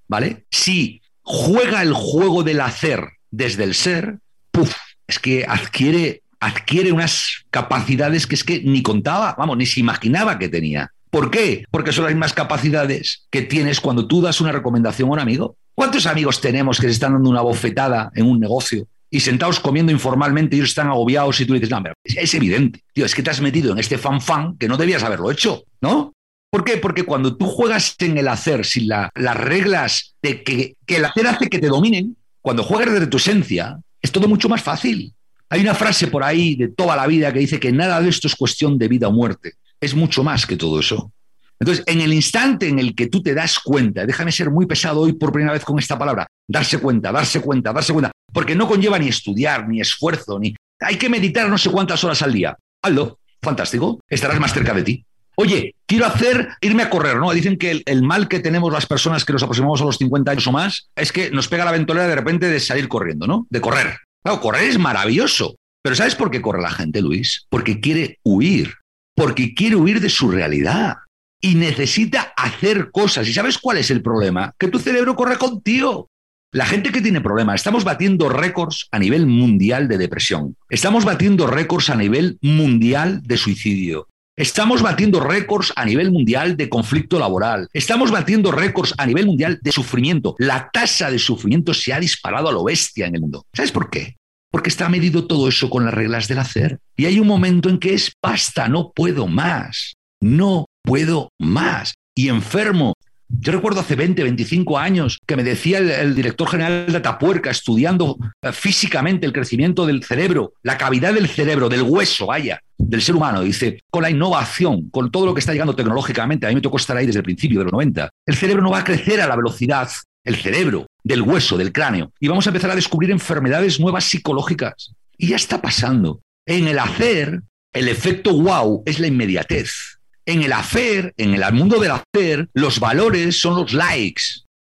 ¿vale? 0.07 0.47
Si 0.51 1.03
juega 1.23 1.83
el 1.83 1.93
juego 1.93 2.43
del 2.43 2.61
hacer 2.61 3.09
desde 3.31 3.65
el 3.65 3.75
ser, 3.75 4.19
¡puf! 4.51 4.75
Es 5.07 5.19
que 5.19 5.45
adquiere 5.49 6.23
adquiere 6.43 6.91
unas 6.91 7.45
capacidades 7.51 8.27
que 8.27 8.35
es 8.35 8.43
que 8.43 8.61
ni 8.63 8.83
contaba, 8.83 9.37
vamos, 9.39 9.57
ni 9.57 9.65
se 9.65 9.79
imaginaba 9.79 10.41
que 10.41 10.49
tenía. 10.49 10.91
¿Por 11.09 11.31
qué? 11.31 11.65
Porque 11.71 11.93
son 11.93 12.05
las 12.05 12.13
mismas 12.13 12.33
capacidades 12.33 13.27
que 13.31 13.43
tienes 13.43 13.81
cuando 13.81 14.09
tú 14.09 14.21
das 14.21 14.41
una 14.41 14.51
recomendación 14.51 15.09
a 15.09 15.13
un 15.13 15.19
amigo. 15.21 15.57
¿Cuántos 15.75 16.07
amigos 16.07 16.41
tenemos 16.41 16.81
que 16.81 16.89
se 16.89 16.95
están 16.95 17.13
dando 17.13 17.31
una 17.31 17.43
bofetada 17.43 18.11
en 18.17 18.27
un 18.27 18.41
negocio 18.41 18.89
y 19.09 19.21
sentados 19.21 19.61
comiendo 19.61 19.93
informalmente 19.93 20.57
y 20.57 20.59
ellos 20.59 20.71
están 20.71 20.89
agobiados 20.89 21.41
y 21.41 21.47
tú 21.47 21.55
dices, 21.55 21.71
no, 21.71 21.81
es, 22.03 22.35
evidente, 22.35 22.83
tío, 22.93 23.07
es 23.07 23.15
que 23.15 23.23
te 23.23 23.31
has 23.31 23.41
metido 23.41 23.73
en 23.73 23.79
este 23.79 23.99
fan 23.99 24.21
fan 24.21 24.57
que 24.57 24.69
no 24.69 24.77
debías 24.77 25.05
haberlo 25.05 25.31
hecho, 25.31 25.63
¿no? 25.81 26.13
¿Por 26.53 26.65
qué? 26.65 26.77
Porque 26.77 27.05
cuando 27.05 27.35
tú 27.35 27.47
juegas 27.47 27.97
en 27.99 28.19
el 28.19 28.29
hacer 28.29 28.67
sin 28.67 28.87
las 28.87 29.37
reglas 29.39 30.15
de 30.21 30.43
que, 30.43 30.77
que 30.85 30.97
el 30.97 31.07
hacer 31.07 31.27
hace 31.27 31.49
que 31.49 31.59
te 31.59 31.69
dominen, 31.69 32.15
cuando 32.43 32.63
juegas 32.63 32.93
desde 32.93 33.07
tu 33.07 33.17
esencia, 33.17 33.81
es 34.03 34.13
todo 34.13 34.29
mucho 34.29 34.51
más 34.51 34.61
fácil. 34.61 35.15
Hay 35.49 35.63
una 35.63 35.75
frase 35.75 36.09
por 36.09 36.23
ahí 36.23 36.55
de 36.55 36.69
toda 36.69 36.95
la 36.95 37.07
vida 37.07 37.33
que 37.33 37.39
dice 37.39 37.59
que 37.59 37.73
nada 37.73 38.03
de 38.03 38.11
esto 38.11 38.27
es 38.27 38.37
cuestión 38.37 38.77
de 38.77 38.87
vida 38.89 39.09
o 39.09 39.13
muerte. 39.13 39.55
Es 39.81 39.95
mucho 39.95 40.23
más 40.23 40.45
que 40.45 40.57
todo 40.59 40.79
eso. 40.79 41.11
Entonces, 41.59 41.85
en 41.87 42.03
el 42.03 42.13
instante 42.13 42.69
en 42.69 42.79
el 42.79 42.95
que 42.95 43.07
tú 43.07 43.23
te 43.23 43.33
das 43.33 43.59
cuenta, 43.59 44.05
déjame 44.05 44.31
ser 44.31 44.51
muy 44.51 44.67
pesado 44.67 45.01
hoy 45.01 45.15
por 45.15 45.33
primera 45.33 45.55
vez 45.55 45.65
con 45.65 45.79
esta 45.79 45.99
palabra, 45.99 46.27
darse 46.47 46.77
cuenta, 46.81 47.13
darse 47.13 47.41
cuenta, 47.41 47.73
darse 47.73 47.95
cuenta, 47.95 48.13
porque 48.31 48.55
no 48.55 48.69
conlleva 48.69 48.99
ni 48.99 49.09
estudiar, 49.09 49.67
ni 49.67 49.81
esfuerzo, 49.81 50.39
ni... 50.39 50.55
Hay 50.81 50.97
que 50.97 51.09
meditar 51.09 51.49
no 51.49 51.57
sé 51.57 51.71
cuántas 51.71 52.05
horas 52.05 52.21
al 52.21 52.35
día. 52.35 52.59
Aldo, 52.83 53.21
fantástico, 53.41 54.01
estarás 54.07 54.39
más 54.39 54.53
cerca 54.53 54.75
de 54.75 54.83
ti. 54.83 55.07
Oye, 55.43 55.75
quiero 55.87 56.07
hacer, 56.07 56.51
irme 56.61 56.85
a 56.85 56.91
correr, 56.91 57.17
¿no? 57.17 57.33
Dicen 57.33 57.59
que 57.59 57.73
el, 57.73 57.83
el, 57.87 58.05
mal 58.05 58.29
que 58.29 58.39
tenemos 58.39 58.73
las 58.73 58.87
personas 58.87 59.25
que 59.25 59.33
nos 59.33 59.43
aproximamos 59.43 59.81
a 59.83 59.85
los 59.85 59.99
50 59.99 60.31
años 60.31 60.47
o 60.47 60.53
más 60.53 60.89
es 60.95 61.11
que 61.11 61.33
nos 61.33 61.49
pega 61.49 61.65
la 61.65 61.73
ventolera 61.73 62.07
de 62.07 62.15
repente 62.15 62.49
de 62.49 62.61
salir 62.61 62.87
corriendo, 62.87 63.27
¿no? 63.27 63.49
De 63.51 63.61
correr. 63.61 63.99
Claro, 64.23 64.41
correr 64.41 64.69
es 64.69 64.79
maravilloso. 64.79 65.57
Pero 65.83 65.97
¿sabes 65.97 66.15
por 66.15 66.31
qué 66.31 66.41
corre 66.41 66.63
la 66.63 66.71
gente, 66.71 67.03
Luis? 67.03 67.47
Porque 67.49 67.81
quiere 67.81 68.21
huir. 68.23 68.75
Porque 69.17 69.53
quiere 69.53 69.75
huir 69.75 70.01
de 70.01 70.11
su 70.11 70.31
realidad. 70.31 70.99
Y 71.41 71.57
necesita 71.57 72.33
hacer 72.37 72.93
cosas. 72.93 73.27
¿Y 73.27 73.33
sabes 73.33 73.59
cuál 73.59 73.79
es 73.79 73.91
el 73.91 74.01
problema? 74.01 74.55
Que 74.61 74.69
tu 74.69 74.79
cerebro 74.79 75.17
corre 75.17 75.39
contigo. 75.39 76.07
La 76.53 76.67
gente 76.67 76.93
que 76.93 77.01
tiene 77.01 77.21
problemas, 77.21 77.57
estamos 77.57 77.83
batiendo 77.83 78.29
récords 78.29 78.87
a 78.93 79.01
nivel 79.01 79.27
mundial 79.27 79.89
de 79.89 79.99
depresión. 79.99 80.55
Estamos 80.69 81.05
batiendo 81.05 81.49
récords 81.49 81.91
a 81.91 81.97
nivel 81.97 82.39
mundial 82.43 83.23
de 83.25 83.39
suicidio. 83.39 84.07
Estamos 84.35 84.81
batiendo 84.81 85.21
récords 85.21 85.75
a 85.77 85.85
nivel 85.85 86.11
mundial 86.11 86.57
de 86.57 86.71
conflicto 86.71 87.19
laboral. 87.19 87.69
Estamos 87.75 88.11
batiendo 88.11 88.51
récords 88.51 88.95
a 88.97 89.05
nivel 89.05 89.27
mundial 89.27 89.59
de 89.61 89.73
sufrimiento. 89.73 90.35
La 90.39 90.71
tasa 90.73 91.11
de 91.11 91.19
sufrimiento 91.19 91.75
se 91.75 91.93
ha 91.93 92.01
disparado 92.01 92.49
a 92.49 92.53
lo 92.53 92.65
bestia 92.65 93.07
en 93.07 93.17
el 93.17 93.21
mundo. 93.21 93.45
¿Sabes 93.53 93.73
por 93.73 93.91
qué? 93.91 94.17
Porque 94.51 94.71
está 94.71 94.89
medido 94.89 95.27
todo 95.27 95.49
eso 95.49 95.69
con 95.69 95.85
las 95.85 95.93
reglas 95.93 96.29
del 96.29 96.39
hacer. 96.39 96.79
Y 96.97 97.05
hay 97.05 97.21
un 97.21 97.27
momento 97.27 97.69
en 97.69 97.79
que 97.79 97.93
es 97.93 98.13
basta, 98.23 98.69
no 98.69 98.93
puedo 98.93 99.27
más. 99.27 99.97
No 100.23 100.65
puedo 100.83 101.29
más. 101.39 101.93
Y 102.15 102.29
enfermo. 102.29 102.95
Yo 103.29 103.53
recuerdo 103.53 103.81
hace 103.81 103.97
20, 103.97 104.23
25 104.23 104.79
años 104.79 105.19
que 105.27 105.37
me 105.37 105.45
decía 105.45 105.79
el, 105.79 106.15
director 106.15 106.49
general 106.49 106.87
de 106.87 106.97
Atapuerca, 106.97 107.51
estudiando 107.51 108.19
eh, 108.43 108.53
físicamente 108.53 109.27
el 109.27 109.33
crecimiento 109.33 109.87
del 109.87 110.05
cerebro, 110.05 110.53
la 110.63 110.77
cavidad 110.77 111.15
del 111.15 111.29
cerebro, 111.29 111.71
del 111.71 111.83
hueso, 111.83 112.27
vaya, 112.27 112.61
del 112.89 113.03
ser 113.03 113.15
humano. 113.15 113.43
Dice, 113.43 113.81
con 113.91 114.03
la 114.03 114.11
innovación, 114.11 114.91
con 114.91 115.11
todo 115.11 115.27
lo 115.27 115.35
que 115.35 115.41
está 115.41 115.53
llegando 115.53 115.75
tecnológicamente, 115.75 116.47
a 116.47 116.49
mí 116.49 116.57
me 116.57 116.61
tocó 116.61 116.77
estar 116.77 116.97
ahí 116.97 117.07
desde 117.07 117.21
el 117.21 117.25
principio 117.25 117.61
de 117.61 117.65
los 117.65 117.73
90, 117.73 118.11
el 118.27 118.37
cerebro 118.37 118.63
no 118.63 118.71
va 118.71 118.79
a 118.79 118.85
crecer 118.85 119.21
a 119.21 119.27
la 119.27 119.37
velocidad, 119.37 119.91
el 120.25 120.37
cerebro, 120.37 120.87
del 121.03 121.23
hueso, 121.23 121.57
del 121.57 121.73
cráneo, 121.73 122.13
y 122.21 122.29
vamos 122.29 122.47
a 122.47 122.51
empezar 122.51 122.71
a 122.71 122.77
descubrir 122.77 123.11
enfermedades 123.11 123.81
nuevas 123.81 124.05
psicológicas. 124.05 124.93
Y 125.19 125.29
ya 125.29 125.37
está 125.37 125.61
pasando. 125.61 126.21
En 126.47 126.69
el 126.69 126.79
hacer, 126.79 127.43
el 127.73 127.89
efecto 127.89 128.35
wow 128.35 128.83
es 128.87 128.99
la 128.99 129.07
inmediatez. 129.07 129.99
En 130.27 130.43
el 130.43 130.53
hacer, 130.53 131.15
en 131.17 131.35
el 131.35 131.53
mundo 131.53 131.81
del 131.81 131.93
hacer, 131.93 132.49
los 132.55 132.79
valores 132.79 133.41
son 133.41 133.57
los 133.57 133.73
likes. 133.73 134.23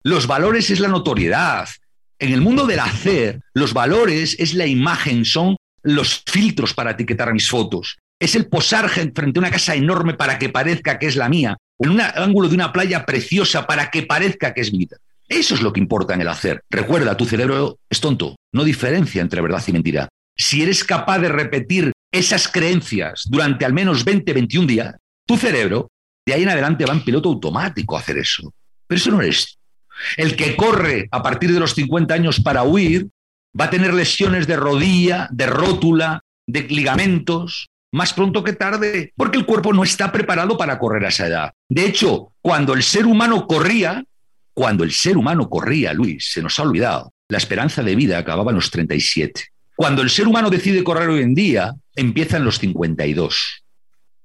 Los 0.04 0.28
valores 0.28 0.70
es 0.70 0.80
la 0.80 0.88
notoriedad. 0.88 1.68
En 2.20 2.34
el 2.34 2.42
mundo 2.42 2.66
del 2.66 2.80
hacer, 2.80 3.42
los 3.54 3.74
valores 3.74 4.36
es 4.40 4.54
la 4.54 4.66
imagen, 4.66 5.26
son 5.26 5.56
los 5.84 6.24
filtros 6.26 6.74
para 6.74 6.92
etiquetar 6.92 7.34
mis 7.34 7.50
fotos. 7.50 7.98
Es 8.20 8.36
el 8.36 8.48
posar 8.48 8.90
frente 8.90 9.40
a 9.40 9.40
una 9.40 9.52
casa 9.52 9.76
enorme 9.76 10.14
para 10.14 10.38
que 10.38 10.50
parezca 10.50 11.00
que 11.00 11.08
es 11.08 11.16
la 11.16 11.30
mía, 11.30 11.58
en 11.80 11.90
un 11.92 12.02
ángulo 12.02 12.50
de 12.50 12.56
una 12.56 12.72
playa 12.74 13.06
preciosa 13.06 13.66
para 13.66 13.90
que 13.90 14.04
parezca 14.04 14.54
que 14.54 14.62
es 14.62 14.72
vida. 14.72 14.98
Eso 15.28 15.54
es 15.54 15.62
lo 15.62 15.72
que 15.72 15.80
importa 15.80 16.16
en 16.16 16.22
el 16.22 16.28
hacer. 16.28 16.64
Recuerda, 16.70 17.16
tu 17.16 17.26
cerebro 17.26 17.78
es 17.90 18.00
tonto, 18.00 18.36
no 18.52 18.64
diferencia 18.64 19.22
entre 19.22 19.42
verdad 19.42 19.64
y 19.68 19.72
mentira. 19.72 20.10
Si 20.36 20.62
eres 20.64 20.84
capaz 20.84 21.20
de 21.20 21.30
repetir 21.30 21.92
esas 22.12 22.48
creencias 22.48 23.24
durante 23.30 23.66
al 23.66 23.74
menos 23.74 24.04
20, 24.04 24.34
21 24.34 24.68
días, 24.68 24.96
tu 25.26 25.38
cerebro 25.38 25.90
de 26.26 26.34
ahí 26.34 26.44
en 26.44 26.50
adelante 26.50 26.86
va 26.86 26.94
en 26.94 27.04
piloto 27.04 27.30
automático 27.30 27.96
a 27.96 28.00
hacer 28.00 28.18
eso. 28.18 28.52
Pero 28.88 28.98
eso 28.98 29.12
no 29.12 29.22
eres. 29.22 29.58
El 30.18 30.36
que 30.36 30.56
corre 30.56 31.08
a 31.12 31.22
partir 31.22 31.54
de 31.54 31.60
los 31.60 31.74
50 31.74 32.14
años 32.14 32.40
para 32.40 32.64
huir 32.64 33.08
va 33.60 33.66
a 33.66 33.70
tener 33.70 33.94
lesiones 33.94 34.48
de 34.48 34.56
rodilla, 34.56 35.28
de 35.32 35.46
rótula, 35.48 36.22
de 36.48 36.62
ligamentos, 36.64 37.70
más 37.92 38.14
pronto 38.14 38.44
que 38.44 38.54
tarde, 38.54 39.14
porque 39.16 39.38
el 39.38 39.46
cuerpo 39.46 39.74
no 39.74 39.84
está 39.84 40.12
preparado 40.12 40.58
para 40.58 40.80
correr 40.80 41.06
a 41.06 41.10
esa 41.10 41.28
edad. 41.28 41.52
De 41.68 41.86
hecho, 41.86 42.34
cuando 42.42 42.74
el 42.74 42.84
ser 42.84 43.06
humano 43.06 43.48
corría, 43.48 44.04
cuando 44.54 44.84
el 44.84 44.92
ser 44.92 45.18
humano 45.18 45.50
corría, 45.50 45.94
Luis, 45.94 46.32
se 46.32 46.42
nos 46.42 46.60
ha 46.60 46.64
olvidado, 46.64 47.14
la 47.28 47.38
esperanza 47.38 47.84
de 47.84 47.96
vida 47.96 48.18
acababa 48.18 48.52
en 48.52 48.56
los 48.56 48.72
37. 48.72 49.46
Cuando 49.76 50.02
el 50.02 50.10
ser 50.10 50.28
humano 50.28 50.50
decide 50.50 50.84
correr 50.84 51.10
hoy 51.10 51.22
en 51.22 51.34
día, 51.34 51.74
empieza 51.96 52.38
en 52.38 52.46
los 52.46 52.60
52. 52.60 53.64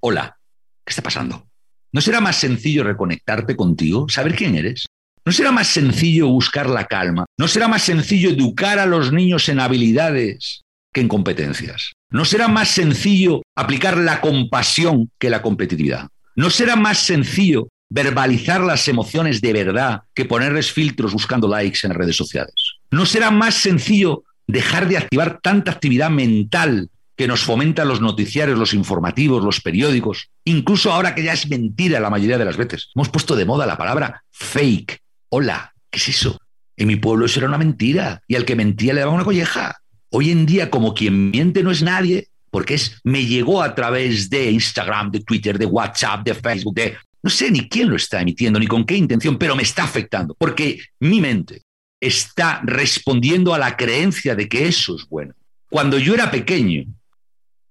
Hola, 0.00 0.37
¿qué 0.85 0.91
está 0.91 1.03
pasando? 1.03 1.47
¿No 1.93 2.00
será 2.00 2.21
más 2.21 2.37
sencillo 2.37 2.83
reconectarte 2.83 3.57
contigo, 3.57 4.09
saber 4.09 4.35
quién 4.35 4.57
eres? 4.57 4.87
¿No 5.25 5.33
será 5.33 5.52
más 5.52 5.69
sencillo 5.69 6.28
buscar 6.28 6.69
la 6.69 6.87
calma? 6.87 7.25
¿No 7.38 7.49
será 7.49 7.69
más 7.69 7.83
sencillo 7.83 8.31
educar 8.31 8.78
a 8.78 8.87
los 8.87 9.12
niños 9.12 9.49
en 9.49 9.61
habilidades 9.61 10.62
que 10.93 11.00
en 11.00 11.09
competencias? 11.09 11.93
¿No 12.11 12.25
será 12.25 12.49
más 12.49 12.69
sencillo 12.69 13.43
aplicar 13.57 13.97
la 13.97 14.21
compasión 14.21 15.11
que 15.19 15.31
la 15.31 15.43
competitividad? 15.43 16.09
¿No 16.37 16.50
será 16.50 16.76
más 16.76 16.99
sencillo 16.99 17.69
verbalizar 17.95 18.61
las 18.61 18.88
emociones 18.88 19.40
de 19.40 19.52
verdad 19.52 20.02
que 20.14 20.25
ponerles 20.25 20.73
filtros 20.73 21.12
buscando 21.12 21.47
likes 21.47 21.87
en 21.87 21.95
redes 21.95 22.16
sociales. 22.16 22.54
¿No 22.90 23.07
será 23.07 23.31
más 23.31 23.54
sencillo 23.54 24.25
dejar 24.49 24.88
de 24.88 24.99
activar 24.99 25.40
tanta 25.40 25.71
actividad 25.71 26.11
mental 26.11 26.90
que 27.16 27.28
nos 27.28 27.45
fomentan 27.45 27.87
los 27.87 28.00
noticiarios, 28.00 28.59
los 28.59 28.75
informativos, 28.75 29.45
los 29.45 29.61
periódicos? 29.61 30.31
Incluso 30.45 30.93
ahora 30.93 31.14
que 31.14 31.23
ya 31.23 31.33
es 31.33 31.49
mentira 31.49 32.00
la 32.00 32.11
mayoría 32.11 32.37
de 32.37 32.45
las 32.45 32.57
veces. 32.57 32.90
Hemos 32.97 33.11
puesto 33.11 33.37
de 33.37 33.45
moda 33.45 33.64
la 33.64 33.78
palabra 33.78 34.25
fake. 34.33 35.00
Hola, 35.37 35.75
¿qué 35.91 35.99
es 35.99 36.11
eso? 36.11 36.38
En 36.76 36.87
mi 36.87 36.95
pueblo 36.95 37.26
eso 37.26 37.41
era 37.41 37.49
una 37.49 37.59
mentira 37.59 38.23
y 38.29 38.37
al 38.37 38.45
que 38.45 38.55
mentía 38.55 38.95
le 38.95 39.00
daba 39.00 39.11
una 39.11 39.25
colleja. 39.25 39.81
Hoy 40.11 40.31
en 40.31 40.47
día, 40.47 40.71
como 40.71 40.95
quien 40.95 41.33
miente 41.33 41.64
no 41.64 41.73
es 41.73 41.83
nadie, 41.83 42.29
porque 42.53 42.75
es 42.75 43.00
me 43.03 43.26
llegó 43.26 43.61
a 43.61 43.75
través 43.75 44.31
de 44.31 44.53
Instagram, 44.53 45.11
de 45.11 45.25
Twitter, 45.25 45.59
de 45.59 45.67
WhatsApp, 45.67 46.25
de 46.25 46.37
Facebook, 46.37 46.76
de 46.76 46.97
no 47.21 47.31
sé 47.31 47.50
ni 47.50 47.69
quién 47.69 47.91
lo 47.91 47.97
está 47.97 48.21
emitiendo, 48.21 48.61
ni 48.61 48.69
con 48.69 48.85
qué 48.85 48.97
intención, 48.97 49.37
pero 49.37 49.57
me 49.57 49.64
está 49.64 49.83
afectando, 49.83 50.37
porque 50.38 50.79
mi 51.00 51.21
mente 51.21 51.62
está 52.00 52.61
respondiendo 52.62 53.53
a 53.55 53.59
la 53.59 53.76
creencia 53.76 54.37
de 54.37 54.49
que 54.49 54.69
eso 54.69 54.95
es 54.95 55.09
bueno. 55.09 55.35
Cuando 55.69 55.99
yo 55.99 56.14
era 56.14 56.31
pequeño 56.31 56.85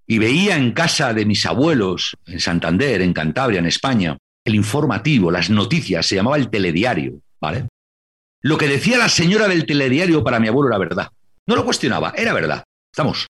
y 0.05 0.17
veía 0.17 0.57
en 0.57 0.73
casa 0.73 1.13
de 1.13 1.25
mis 1.25 1.45
abuelos, 1.45 2.17
en 2.25 2.41
Santander, 2.41 3.01
en 3.01 3.13
Cantabria, 3.13 3.59
en 3.59 3.67
España, 3.67 4.17
el 4.43 4.55
informativo, 4.55 5.31
las 5.31 5.49
noticias, 5.49 6.05
se 6.05 6.15
llamaba 6.15 6.35
el 6.35 6.49
telediario, 6.49 7.22
¿vale? 7.43 7.67
Lo 8.41 8.57
que 8.57 8.69
decía 8.69 8.97
la 8.97 9.09
señora 9.09 9.49
del 9.49 9.65
telediario 9.65 10.23
para 10.23 10.39
mi 10.39 10.47
abuelo 10.47 10.69
era 10.69 10.77
verdad. 10.77 11.09
No 11.45 11.57
lo 11.57 11.65
cuestionaba, 11.65 12.13
era 12.15 12.33
verdad. 12.33 12.63
Estamos. 12.89 13.27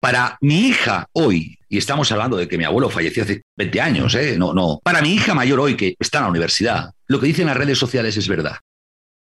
Para 0.00 0.36
mi 0.42 0.68
hija 0.68 1.06
hoy, 1.12 1.58
y 1.66 1.78
estamos 1.78 2.12
hablando 2.12 2.36
de 2.36 2.46
que 2.46 2.58
mi 2.58 2.64
abuelo 2.64 2.90
falleció 2.90 3.22
hace 3.22 3.40
20 3.56 3.80
años, 3.80 4.14
¿eh? 4.16 4.36
No, 4.36 4.52
no. 4.52 4.80
Para 4.84 5.00
mi 5.00 5.14
hija 5.14 5.32
mayor 5.32 5.60
hoy, 5.60 5.78
que 5.78 5.94
está 5.98 6.18
en 6.18 6.24
la 6.24 6.30
universidad, 6.30 6.90
lo 7.06 7.18
que 7.18 7.26
dicen 7.26 7.46
las 7.46 7.56
redes 7.56 7.78
sociales 7.78 8.18
es 8.18 8.28
verdad. 8.28 8.58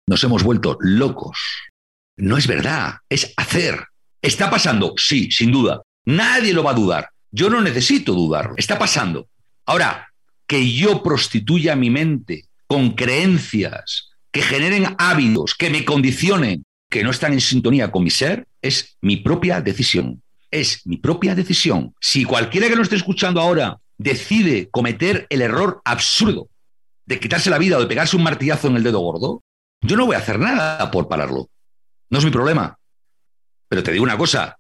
Nos 0.07 0.23
hemos 0.23 0.43
vuelto 0.43 0.77
locos. 0.81 1.39
No 2.19 2.37
es 2.37 2.47
verdad, 2.47 2.97
es 3.09 3.33
hacer. 3.39 3.87
¿Está 4.21 4.51
pasando? 4.51 4.93
Sí, 4.99 5.31
sin 5.31 5.51
duda. 5.51 5.81
Nadie 6.05 6.53
lo 6.53 6.63
va 6.63 6.73
a 6.73 6.75
dudar. 6.75 7.09
Yo 7.31 7.49
no 7.49 7.63
necesito 7.63 8.13
dudarlo. 8.13 8.55
Está 8.59 8.79
pasando. 8.79 9.29
Ahora, 9.65 10.13
que 10.47 10.71
yo 10.71 11.03
prostituya 11.03 11.75
mi 11.75 11.89
mente 11.89 12.45
con 12.67 12.91
creencias 12.91 14.11
que 14.37 14.43
generen 14.43 14.95
hábitos, 14.99 15.55
que 15.55 15.71
me 15.71 15.85
condicionen, 15.85 16.65
que 16.91 17.03
no 17.03 17.11
están 17.11 17.33
en 17.33 17.41
sintonía 17.41 17.91
con 17.91 18.05
mi 18.05 18.11
ser, 18.11 18.47
es 18.61 18.97
mi 19.01 19.17
propia 19.17 19.61
decisión 19.61 20.23
es 20.51 20.87
mi 20.87 20.97
propia 20.97 21.35
decisión. 21.35 21.95
Si 22.01 22.25
cualquiera 22.25 22.69
que 22.69 22.77
nos 22.77 22.85
esté 22.85 22.97
escuchando 22.97 23.41
ahora 23.41 23.79
decide 23.99 24.69
cometer 24.71 25.27
el 25.31 25.43
error 25.43 25.81
absurdo 25.85 26.49
de 27.05 27.21
quitarse 27.21 27.51
la 27.51 27.59
vida 27.59 27.77
o 27.77 27.81
de 27.81 27.87
pegarse 27.87 28.17
un 28.17 28.23
martillazo 28.23 28.69
en 28.69 28.77
el 28.77 28.83
dedo 28.83 29.01
gordo, 29.01 29.43
yo 29.83 29.97
no 29.97 30.07
voy 30.07 30.17
a 30.17 30.21
hacer 30.21 30.39
nada 30.39 30.91
por 30.91 31.09
pararlo. 31.09 31.49
No 32.11 32.19
es 32.19 32.25
mi 32.25 32.31
problema. 32.31 32.79
Pero 33.69 33.83
te 33.83 33.93
digo 33.93 34.05
una 34.05 34.19
cosa, 34.19 34.57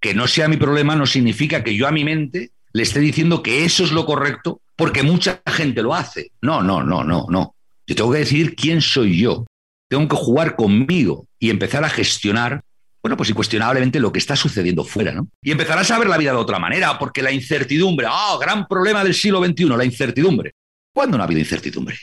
que 0.00 0.14
no 0.14 0.26
sea 0.26 0.48
mi 0.48 0.56
problema 0.56 0.96
no 0.96 1.06
significa 1.06 1.64
que 1.64 1.74
yo 1.74 1.86
a 1.86 1.92
mi 1.92 2.04
mente 2.04 2.52
le 2.72 2.82
esté 2.82 3.00
diciendo 3.00 3.42
que 3.42 3.64
eso 3.64 3.84
es 3.84 3.92
lo 3.92 4.06
correcto 4.06 4.60
porque 4.76 5.02
mucha 5.02 5.42
gente 5.46 5.82
lo 5.82 5.94
hace. 5.94 6.32
No, 6.40 6.62
no, 6.62 6.82
no, 6.82 7.04
no, 7.04 7.26
no. 7.28 7.54
Yo 7.90 7.96
tengo 7.96 8.12
que 8.12 8.18
decidir 8.20 8.54
quién 8.54 8.80
soy 8.80 9.18
yo. 9.18 9.46
Tengo 9.88 10.06
que 10.06 10.14
jugar 10.14 10.54
conmigo 10.54 11.26
y 11.40 11.50
empezar 11.50 11.82
a 11.82 11.88
gestionar 11.88 12.62
bueno, 13.02 13.16
pues 13.16 13.30
incuestionablemente 13.30 13.98
lo 13.98 14.12
que 14.12 14.18
está 14.18 14.36
sucediendo 14.36 14.84
fuera, 14.84 15.12
¿no? 15.12 15.26
Y 15.42 15.50
empezarás 15.50 15.90
a 15.90 15.98
ver 15.98 16.06
la 16.06 16.18
vida 16.18 16.32
de 16.32 16.36
otra 16.36 16.58
manera, 16.58 16.98
porque 16.98 17.22
la 17.22 17.32
incertidumbre, 17.32 18.06
ah, 18.08 18.36
gran 18.38 18.68
problema 18.68 19.02
del 19.02 19.14
siglo 19.14 19.42
XXI, 19.42 19.64
la 19.70 19.84
incertidumbre. 19.86 20.52
¿Cuándo 20.94 21.16
no 21.16 21.22
ha 21.22 21.26
habido 21.26 21.40
incertidumbre? 21.40 21.96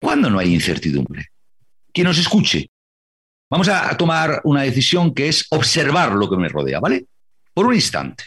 ¿Cuándo 0.00 0.28
no 0.28 0.40
hay 0.40 0.52
incertidumbre? 0.52 1.26
Quien 1.92 2.06
nos 2.06 2.18
escuche. 2.18 2.68
Vamos 3.48 3.68
a 3.68 3.96
tomar 3.96 4.40
una 4.42 4.62
decisión 4.62 5.14
que 5.14 5.28
es 5.28 5.46
observar 5.50 6.12
lo 6.12 6.28
que 6.28 6.36
me 6.36 6.48
rodea, 6.48 6.80
¿vale? 6.80 7.06
Por 7.54 7.66
un 7.66 7.74
instante. 7.74 8.24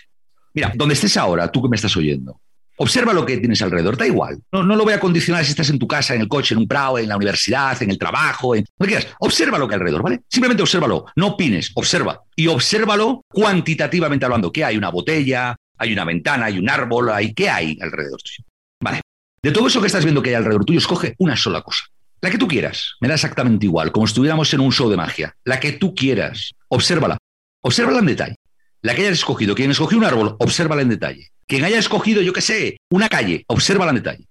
Mira, 0.53 0.71
donde 0.73 0.93
estés 0.93 1.17
ahora, 1.17 1.51
tú 1.51 1.61
que 1.61 1.69
me 1.69 1.75
estás 1.75 1.95
oyendo, 1.97 2.39
Observa 2.81 3.13
lo 3.13 3.27
que 3.27 3.37
tienes 3.37 3.61
alrededor, 3.61 3.95
da 3.95 4.07
igual. 4.07 4.41
No, 4.51 4.63
no, 4.63 4.75
lo 4.75 4.83
voy 4.83 4.93
a 4.93 4.99
condicionar 4.99 5.45
si 5.45 5.51
estás 5.51 5.69
en 5.69 5.77
tu 5.77 5.87
casa, 5.87 6.15
en 6.15 6.21
el 6.21 6.27
coche, 6.27 6.55
en 6.55 6.61
un 6.61 6.67
prado, 6.67 6.97
en 6.97 7.07
la 7.07 7.15
universidad, 7.15 7.79
en 7.83 7.91
el 7.91 7.99
trabajo, 7.99 8.55
en 8.55 8.65
lo 8.79 8.87
que 8.87 8.93
quieras. 8.93 9.07
Observa 9.19 9.59
lo 9.59 9.67
que 9.67 9.75
hay 9.75 9.79
alrededor, 9.81 10.01
¿vale? 10.01 10.21
Simplemente 10.27 10.63
obsérvalo. 10.63 11.05
No 11.15 11.27
opines, 11.27 11.71
observa. 11.75 12.23
Y 12.35 12.47
obsérvalo 12.47 13.21
cuantitativamente 13.31 14.25
hablando. 14.25 14.51
¿Qué 14.51 14.65
hay? 14.65 14.77
Una 14.77 14.89
botella, 14.89 15.55
hay 15.77 15.93
una 15.93 16.05
ventana, 16.05 16.45
hay 16.47 16.57
un 16.57 16.67
árbol, 16.71 17.11
hay 17.11 17.35
¿qué 17.35 17.51
hay 17.51 17.77
alrededor 17.79 18.19
tuyo? 18.19 18.49
Vale. 18.81 19.01
De 19.43 19.51
todo 19.51 19.67
eso 19.67 19.79
que 19.79 19.85
estás 19.85 20.03
viendo 20.03 20.23
que 20.23 20.29
hay 20.29 20.35
alrededor 20.37 20.65
tuyo, 20.65 20.79
escoge 20.79 21.13
una 21.19 21.37
sola 21.37 21.61
cosa. 21.61 21.83
La 22.19 22.31
que 22.31 22.39
tú 22.39 22.47
quieras. 22.47 22.95
Me 22.99 23.07
da 23.07 23.13
exactamente 23.13 23.67
igual, 23.67 23.91
como 23.91 24.07
si 24.07 24.13
estuviéramos 24.13 24.51
en 24.55 24.59
un 24.59 24.71
show 24.71 24.89
de 24.89 24.97
magia. 24.97 25.35
La 25.43 25.59
que 25.59 25.73
tú 25.73 25.93
quieras. 25.93 26.55
Obsérvala. 26.67 27.19
Obsérvala 27.61 27.99
en 27.99 28.07
detalle. 28.07 28.35
La 28.81 28.95
que 28.95 29.01
hayas 29.01 29.19
escogido. 29.19 29.55
Quien 29.55 29.71
escogió 29.71 29.97
un 29.97 30.05
árbol, 30.05 30.35
obsérvala 30.39 30.81
en 30.81 30.89
detalle. 30.89 31.31
Quien 31.47 31.63
haya 31.63 31.77
escogido, 31.77 32.21
yo 32.21 32.33
qué 32.33 32.41
sé, 32.41 32.77
una 32.89 33.09
calle, 33.09 33.43
obsérvala 33.47 33.91
en 33.91 33.97
detalle. 33.97 34.25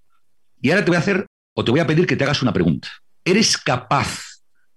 Y 0.61 0.71
ahora 0.71 0.85
te 0.85 0.91
voy 0.91 0.97
a 0.97 1.01
hacer, 1.01 1.27
o 1.55 1.65
te 1.65 1.71
voy 1.71 1.81
a 1.81 1.87
pedir 1.87 2.07
que 2.07 2.17
te 2.17 2.25
hagas 2.25 2.43
una 2.43 2.53
pregunta. 2.53 2.89
¿Eres 3.25 3.57
capaz 3.57 4.25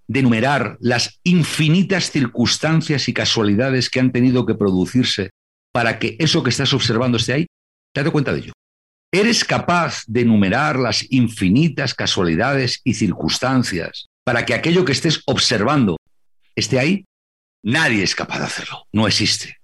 de 0.08 0.20
enumerar 0.20 0.78
las 0.80 1.20
infinitas 1.24 2.12
circunstancias 2.12 3.08
y 3.08 3.14
casualidades 3.14 3.90
que 3.90 4.00
han 4.00 4.12
tenido 4.12 4.46
que 4.46 4.56
producirse 4.56 5.32
para 5.72 5.98
que 5.98 6.16
eso 6.20 6.44
que 6.44 6.50
estás 6.50 6.74
observando 6.74 7.18
esté 7.18 7.34
ahí? 7.34 7.46
¿Te 7.94 8.04
das 8.04 8.12
cuenta 8.12 8.34
de 8.34 8.40
ello? 8.40 8.54
¿Eres 9.12 9.46
capaz 9.46 10.04
de 10.08 10.22
enumerar 10.22 10.78
las 10.78 11.06
infinitas 11.12 11.94
casualidades 11.94 12.82
y 12.84 12.96
circunstancias 12.96 14.08
para 14.24 14.46
que 14.46 14.54
aquello 14.54 14.86
que 14.86 14.92
estés 14.92 15.22
observando 15.26 15.98
esté 16.56 16.80
ahí? 16.80 17.06
Nadie 17.64 18.04
es 18.04 18.16
capaz 18.16 18.40
de 18.40 18.46
hacerlo. 18.46 18.86
No 18.92 19.08
existe. 19.08 19.63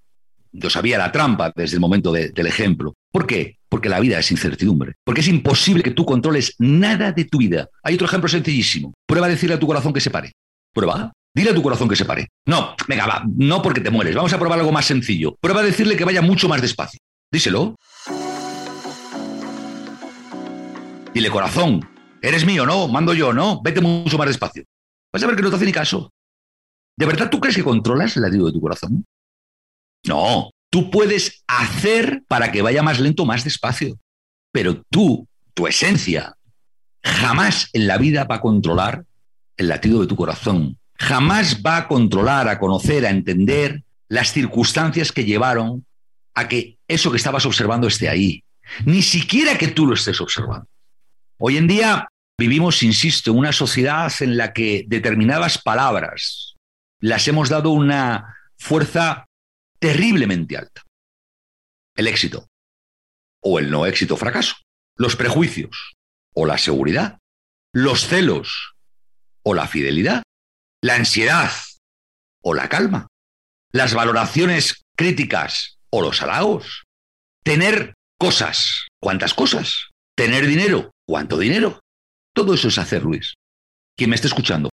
Yo 0.52 0.70
sabía 0.70 0.98
la 0.98 1.12
trampa 1.12 1.52
desde 1.56 1.76
el 1.76 1.80
momento 1.80 2.12
del 2.12 2.48
ejemplo. 2.48 2.96
¿Por 3.12 3.28
qué? 3.28 3.58
Porque 3.70 3.90
la 3.90 4.00
vida 4.00 4.20
es 4.20 4.32
incertidumbre. 4.32 4.96
Porque 5.04 5.22
es 5.22 5.28
imposible 5.28 5.84
que 5.84 5.92
tú 5.92 6.06
controles 6.06 6.56
nada 6.58 7.12
de 7.12 7.26
tu 7.26 7.38
vida. 7.38 7.70
Hay 7.84 7.96
otro 7.96 8.08
ejemplo 8.08 8.28
sencillísimo. 8.28 8.94
Prueba 9.06 9.28
a 9.28 9.30
decirle 9.30 9.56
a 9.56 9.60
tu 9.60 9.68
corazón 9.68 9.94
que 9.94 10.02
se 10.02 10.10
pare. 10.10 10.32
Prueba. 10.74 11.12
Dile 11.36 11.52
a 11.52 11.54
tu 11.54 11.62
corazón 11.62 11.88
que 11.88 11.96
se 11.96 12.06
pare. 12.06 12.28
No, 12.48 12.76
venga, 12.88 13.06
va, 13.06 13.24
no 13.36 13.62
porque 13.62 13.82
te 13.82 13.92
mueres. 13.92 14.16
Vamos 14.16 14.34
a 14.34 14.40
probar 14.40 14.60
algo 14.60 14.72
más 14.72 14.86
sencillo. 14.86 15.36
Prueba 15.40 15.62
a 15.62 15.64
decirle 15.64 15.96
que 15.96 16.06
vaya 16.06 16.24
mucho 16.24 16.50
más 16.50 16.62
despacio. 16.62 17.00
Díselo. 17.32 17.76
Dile, 21.14 21.30
corazón, 21.30 21.88
eres 22.22 22.46
mío, 22.46 22.66
¿no? 22.66 22.88
Mando 22.88 23.14
yo, 23.14 23.34
¿no? 23.34 23.62
Vete 23.62 23.82
mucho 23.82 24.18
más 24.18 24.28
despacio. 24.28 24.64
Vas 25.14 25.24
a 25.24 25.28
ver 25.28 25.36
que 25.36 25.42
no 25.44 25.50
te 25.50 25.56
hace 25.56 25.66
ni 25.66 25.72
caso. 25.72 26.10
¿De 26.98 27.06
verdad 27.06 27.30
tú 27.30 27.40
crees 27.40 27.56
que 27.56 27.64
controlas 27.64 28.16
el 28.18 28.24
latido 28.24 28.48
de 28.48 28.54
tu 28.54 28.62
corazón? 28.62 29.06
No, 30.06 30.52
tú 30.70 30.90
puedes 30.90 31.44
hacer 31.48 32.24
para 32.28 32.52
que 32.52 32.62
vaya 32.62 32.84
más 32.84 33.00
lento, 33.00 33.26
más 33.26 33.44
despacio. 33.44 33.98
Pero 34.52 34.84
tú, 34.90 35.28
tu 35.54 35.68
esencia, 35.68 36.36
jamás 37.04 37.70
en 37.74 37.88
la 37.88 37.98
vida 37.98 38.24
va 38.24 38.36
a 38.36 38.42
controlar 38.42 39.06
el 39.58 39.68
latido 39.68 40.02
de 40.02 40.08
tu 40.08 40.16
corazón. 40.16 40.78
Jamás 40.96 41.62
va 41.66 41.78
a 41.78 41.88
controlar, 41.88 42.48
a 42.48 42.60
conocer, 42.60 43.06
a 43.06 43.10
entender 43.10 43.84
las 44.08 44.32
circunstancias 44.32 45.12
que 45.12 45.26
llevaron 45.26 45.86
a 46.34 46.48
que 46.48 46.78
eso 46.88 47.12
que 47.12 47.18
estabas 47.18 47.46
observando 47.46 47.88
esté 47.88 48.10
ahí. 48.10 48.44
Ni 48.86 49.02
siquiera 49.02 49.58
que 49.58 49.68
tú 49.68 49.86
lo 49.86 49.94
estés 49.94 50.20
observando. 50.22 50.68
Hoy 51.38 51.58
en 51.58 51.68
día 51.68 52.08
vivimos, 52.38 52.84
insisto, 52.84 53.32
en 53.32 53.38
una 53.38 53.52
sociedad 53.52 54.12
en 54.20 54.38
la 54.38 54.54
que 54.54 54.86
determinadas 54.88 55.58
palabras 55.58 56.56
las 57.00 57.28
hemos 57.28 57.50
dado 57.50 57.72
una 57.72 58.36
fuerza 58.58 59.29
terriblemente 59.80 60.58
alta. 60.58 60.84
El 61.96 62.08
éxito 62.08 62.48
o 63.42 63.60
el 63.60 63.72
no 63.72 63.86
éxito 63.86 64.18
fracaso, 64.18 64.56
los 64.96 65.16
prejuicios 65.16 65.96
o 66.34 66.46
la 66.46 66.58
seguridad, 66.58 67.18
los 67.74 68.08
celos 68.08 68.74
o 69.44 69.54
la 69.54 69.68
fidelidad, 69.68 70.24
la 70.82 70.96
ansiedad 70.96 71.52
o 72.44 72.54
la 72.54 72.70
calma, 72.70 73.08
las 73.72 73.94
valoraciones 73.94 74.84
críticas 74.96 75.78
o 75.90 76.02
los 76.02 76.22
halagos, 76.22 76.84
tener 77.44 77.94
cosas, 78.20 78.88
¿cuántas 79.02 79.34
cosas? 79.34 79.90
Tener 80.16 80.46
dinero, 80.46 80.92
¿cuánto 81.08 81.38
dinero? 81.38 81.80
Todo 82.36 82.54
eso 82.54 82.68
es 82.68 82.78
hacer, 82.78 83.04
Luis. 83.04 83.34
Quien 83.98 84.10
me 84.10 84.16
esté 84.16 84.28
escuchando, 84.28 84.70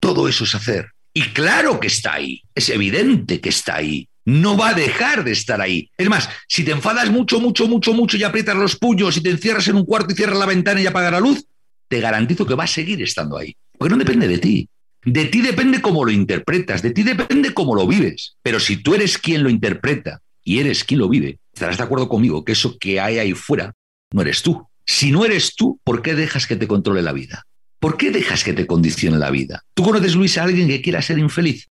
todo 0.00 0.28
eso 0.28 0.44
es 0.44 0.54
hacer. 0.54 0.90
Y 1.12 1.32
claro 1.32 1.80
que 1.80 1.88
está 1.88 2.14
ahí, 2.14 2.42
es 2.54 2.68
evidente 2.68 3.40
que 3.40 3.48
está 3.48 3.76
ahí. 3.76 4.06
No 4.30 4.56
va 4.56 4.68
a 4.68 4.74
dejar 4.74 5.24
de 5.24 5.32
estar 5.32 5.60
ahí. 5.60 5.90
Es 5.98 6.08
más, 6.08 6.28
si 6.46 6.62
te 6.62 6.70
enfadas 6.70 7.10
mucho, 7.10 7.40
mucho, 7.40 7.66
mucho, 7.66 7.92
mucho 7.92 8.16
y 8.16 8.22
aprietas 8.22 8.54
los 8.54 8.76
puños 8.76 9.16
y 9.16 9.22
te 9.22 9.30
encierras 9.30 9.66
en 9.66 9.74
un 9.74 9.84
cuarto 9.84 10.12
y 10.12 10.16
cierras 10.16 10.38
la 10.38 10.46
ventana 10.46 10.80
y 10.80 10.86
apagas 10.86 11.10
la 11.10 11.18
luz, 11.18 11.44
te 11.88 11.98
garantizo 11.98 12.46
que 12.46 12.54
va 12.54 12.62
a 12.62 12.68
seguir 12.68 13.02
estando 13.02 13.36
ahí. 13.36 13.56
Porque 13.76 13.90
no 13.90 13.98
depende 13.98 14.28
de 14.28 14.38
ti. 14.38 14.68
De 15.04 15.24
ti 15.24 15.40
depende 15.40 15.82
cómo 15.82 16.04
lo 16.04 16.12
interpretas, 16.12 16.80
de 16.80 16.92
ti 16.92 17.02
depende 17.02 17.52
cómo 17.52 17.74
lo 17.74 17.88
vives. 17.88 18.36
Pero 18.40 18.60
si 18.60 18.76
tú 18.76 18.94
eres 18.94 19.18
quien 19.18 19.42
lo 19.42 19.50
interpreta 19.50 20.20
y 20.44 20.60
eres 20.60 20.84
quien 20.84 21.00
lo 21.00 21.08
vive, 21.08 21.40
estarás 21.52 21.78
de 21.78 21.82
acuerdo 21.82 22.08
conmigo 22.08 22.44
que 22.44 22.52
eso 22.52 22.78
que 22.78 23.00
hay 23.00 23.18
ahí 23.18 23.32
fuera 23.32 23.74
no 24.12 24.22
eres 24.22 24.42
tú. 24.42 24.64
Si 24.86 25.10
no 25.10 25.24
eres 25.24 25.56
tú, 25.56 25.80
¿por 25.82 26.02
qué 26.02 26.14
dejas 26.14 26.46
que 26.46 26.54
te 26.54 26.68
controle 26.68 27.02
la 27.02 27.12
vida? 27.12 27.46
¿Por 27.80 27.96
qué 27.96 28.12
dejas 28.12 28.44
que 28.44 28.52
te 28.52 28.68
condicione 28.68 29.18
la 29.18 29.30
vida? 29.30 29.64
¿Tú 29.74 29.82
conoces, 29.82 30.14
Luis, 30.14 30.38
a 30.38 30.44
alguien 30.44 30.68
que 30.68 30.82
quiera 30.82 31.02
ser 31.02 31.18
infeliz? 31.18 31.68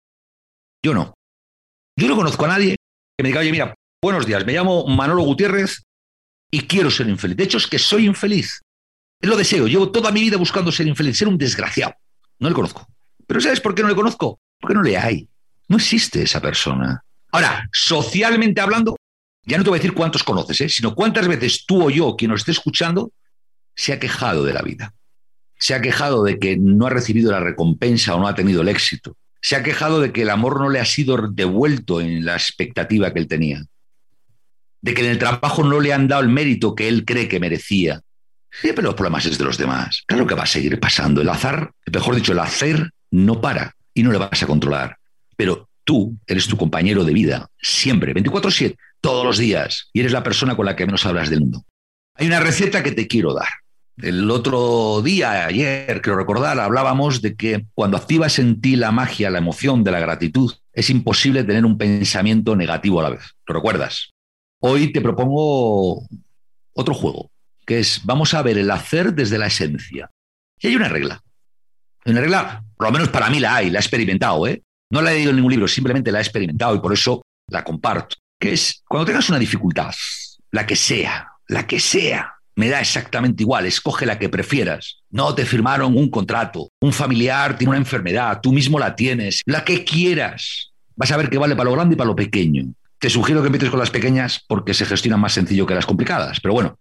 Yo 0.82 0.94
no. 0.94 1.17
Yo 1.98 2.06
no 2.06 2.14
conozco 2.14 2.44
a 2.44 2.48
nadie 2.48 2.76
que 3.16 3.22
me 3.24 3.30
diga, 3.30 3.40
oye, 3.40 3.50
mira, 3.50 3.74
buenos 4.00 4.24
días, 4.24 4.46
me 4.46 4.52
llamo 4.52 4.86
Manolo 4.86 5.24
Gutiérrez 5.24 5.82
y 6.48 6.60
quiero 6.60 6.92
ser 6.92 7.08
infeliz. 7.08 7.36
De 7.36 7.42
hecho, 7.42 7.58
es 7.58 7.66
que 7.66 7.80
soy 7.80 8.06
infeliz. 8.06 8.62
Lo 9.20 9.36
deseo. 9.36 9.66
Llevo 9.66 9.90
toda 9.90 10.12
mi 10.12 10.20
vida 10.20 10.36
buscando 10.36 10.70
ser 10.70 10.86
infeliz, 10.86 11.18
ser 11.18 11.26
un 11.26 11.36
desgraciado. 11.36 11.94
No 12.38 12.48
le 12.48 12.54
conozco. 12.54 12.86
Pero 13.26 13.40
¿sabes 13.40 13.60
por 13.60 13.74
qué 13.74 13.82
no 13.82 13.88
le 13.88 13.96
conozco? 13.96 14.38
Porque 14.60 14.76
no 14.76 14.82
le 14.84 14.96
hay. 14.96 15.28
No 15.66 15.78
existe 15.78 16.22
esa 16.22 16.40
persona. 16.40 17.02
Ahora, 17.32 17.68
socialmente 17.72 18.60
hablando, 18.60 18.94
ya 19.44 19.58
no 19.58 19.64
te 19.64 19.70
voy 19.70 19.78
a 19.78 19.82
decir 19.82 19.94
cuántos 19.94 20.22
conoces, 20.22 20.60
¿eh? 20.60 20.68
sino 20.68 20.94
cuántas 20.94 21.26
veces 21.26 21.66
tú 21.66 21.82
o 21.82 21.90
yo, 21.90 22.14
quien 22.14 22.30
nos 22.30 22.42
esté 22.42 22.52
escuchando, 22.52 23.10
se 23.74 23.92
ha 23.92 23.98
quejado 23.98 24.44
de 24.44 24.52
la 24.52 24.62
vida. 24.62 24.94
Se 25.58 25.74
ha 25.74 25.80
quejado 25.80 26.22
de 26.22 26.38
que 26.38 26.58
no 26.58 26.86
ha 26.86 26.90
recibido 26.90 27.32
la 27.32 27.40
recompensa 27.40 28.14
o 28.14 28.20
no 28.20 28.28
ha 28.28 28.36
tenido 28.36 28.62
el 28.62 28.68
éxito. 28.68 29.16
Se 29.40 29.57
ha 29.57 29.62
quejado 29.62 30.00
de 30.00 30.12
que 30.12 30.23
el 30.23 30.30
amor 30.30 30.61
no 30.61 30.68
le 30.68 30.80
ha 30.80 30.85
sido 30.85 31.16
devuelto 31.28 32.00
en 32.00 32.25
la 32.25 32.35
expectativa 32.35 33.12
que 33.12 33.21
él 33.21 33.28
tenía. 33.28 33.64
De 34.80 34.95
que 34.95 35.04
en 35.04 35.11
el 35.11 35.18
trabajo 35.18 35.64
no 35.64 35.80
le 35.80 35.92
han 35.92 36.09
dado 36.09 36.23
el 36.23 36.28
mérito 36.28 36.75
que 36.75 36.88
él 36.88 37.04
cree 37.04 37.29
que 37.29 37.40
merecía. 37.40 38.01
Pero 38.62 38.83
los 38.83 38.94
problemas 38.94 39.27
es 39.27 39.38
de 39.38 39.44
los 39.44 39.59
demás. 39.59 40.03
Claro 40.07 40.27
que 40.27 40.35
va 40.35 40.44
a 40.44 40.46
seguir 40.46 40.79
pasando. 40.81 41.20
El 41.20 41.29
azar, 41.29 41.72
mejor 41.92 42.14
dicho, 42.14 42.33
el 42.33 42.38
hacer 42.38 42.90
no 43.11 43.40
para 43.40 43.74
y 43.94 44.03
no 44.03 44.12
le 44.12 44.18
vas 44.18 44.42
a 44.42 44.46
controlar. 44.46 44.96
Pero 45.37 45.68
tú 45.85 46.18
eres 46.27 46.46
tu 46.46 46.57
compañero 46.57 47.05
de 47.05 47.12
vida, 47.12 47.48
siempre, 47.61 48.12
24/7, 48.14 48.77
todos 49.01 49.24
los 49.24 49.38
días, 49.38 49.88
y 49.92 50.01
eres 50.01 50.12
la 50.12 50.22
persona 50.22 50.57
con 50.57 50.66
la 50.66 50.77
que 50.77 50.87
menos 50.87 51.07
hablas 51.07 51.31
del 51.31 51.40
mundo. 51.40 51.64
Hay 52.14 52.27
una 52.27 52.40
receta 52.40 52.83
que 52.83 52.92
te 52.92 53.07
quiero 53.07 53.33
dar. 53.33 53.48
El 54.00 54.30
otro 54.30 55.02
día, 55.02 55.46
ayer, 55.46 56.00
creo 56.00 56.16
recordar, 56.16 56.61
hablábamos 56.61 57.20
de 57.20 57.34
que 57.34 57.66
cuando 57.74 57.96
activas 57.96 58.38
en 58.38 58.61
ti 58.61 58.76
la 58.76 58.92
magia, 58.92 59.28
la 59.30 59.38
emoción 59.38 59.82
de 59.82 59.90
la 59.90 59.98
gratitud, 59.98 60.54
es 60.72 60.88
imposible 60.88 61.42
tener 61.42 61.64
un 61.64 61.76
pensamiento 61.76 62.54
negativo 62.54 63.00
a 63.00 63.02
la 63.04 63.11
vez. 63.11 63.34
¿Lo 63.46 63.54
recuerdas? 63.54 64.11
Hoy 64.61 64.92
te 64.92 65.00
propongo 65.00 66.06
otro 66.74 66.94
juego, 66.94 67.32
que 67.66 67.80
es, 67.80 68.00
vamos 68.04 68.34
a 68.34 68.42
ver 68.42 68.58
el 68.58 68.70
hacer 68.70 69.14
desde 69.14 69.37
la 69.37 69.46
esencia. 69.46 70.11
Y 70.61 70.68
hay 70.68 70.76
una 70.76 70.88
regla. 70.88 71.20
Una 72.04 72.20
regla, 72.20 72.64
por 72.76 72.87
lo 72.87 72.92
menos 72.92 73.08
para 73.08 73.28
mí 73.30 73.40
la 73.40 73.56
hay, 73.56 73.70
la 73.70 73.80
he 73.80 73.82
experimentado, 73.82 74.46
¿eh? 74.46 74.62
No 74.90 75.02
la 75.02 75.11
he 75.11 75.14
leído 75.14 75.30
en 75.30 75.37
ningún 75.37 75.52
libro, 75.52 75.66
simplemente 75.66 76.12
la 76.12 76.18
he 76.18 76.22
experimentado 76.22 76.74
y 76.76 76.80
por 76.80 76.92
eso 76.92 77.20
la 77.48 77.64
comparto. 77.64 78.14
Que 78.38 78.52
es, 78.52 78.82
cuando 78.88 79.06
tengas 79.06 79.28
una 79.28 79.40
dificultad, 79.40 79.92
la 80.52 80.64
que 80.64 80.76
sea, 80.76 81.32
la 81.48 81.66
que 81.66 81.80
sea, 81.80 82.38
me 82.59 82.68
da 82.68 82.81
exactamente 82.81 83.44
igual, 83.44 83.66
escoge 83.66 84.05
la 84.05 84.18
que 84.18 84.29
prefieras. 84.29 84.99
No 85.11 85.33
te 85.33 85.47
firmaron 85.47 85.97
un 85.97 86.11
contrato, 86.11 86.71
un 86.81 86.92
familiar 86.92 87.57
tiene 87.57 87.71
una 87.71 87.79
enfermedad, 87.79 88.40
tú 88.42 88.53
mismo 88.53 88.81
la 88.81 88.97
tienes, 88.97 89.42
la 89.47 89.64
que 89.64 89.85
quieras. 89.85 90.73
Vas 90.97 91.12
a 91.12 91.16
ver 91.16 91.31
que 91.31 91.38
vale 91.38 91.55
para 91.55 91.71
lo 91.71 91.77
grande 91.77 91.94
y 91.94 91.97
para 91.97 92.09
lo 92.09 92.16
pequeño. 92.16 92.64
Te 92.99 93.11
sugiero 93.11 93.42
que 93.42 93.47
empieces 93.47 93.71
con 93.71 93.79
las 93.79 93.92
pequeñas 93.92 94.44
porque 94.49 94.75
se 94.75 94.87
gestionan 94.87 95.21
más 95.21 95.35
sencillo 95.35 95.66
que 95.66 95.77
las 95.77 95.87
complicadas. 95.87 96.40
Pero 96.40 96.53
bueno, 96.53 96.77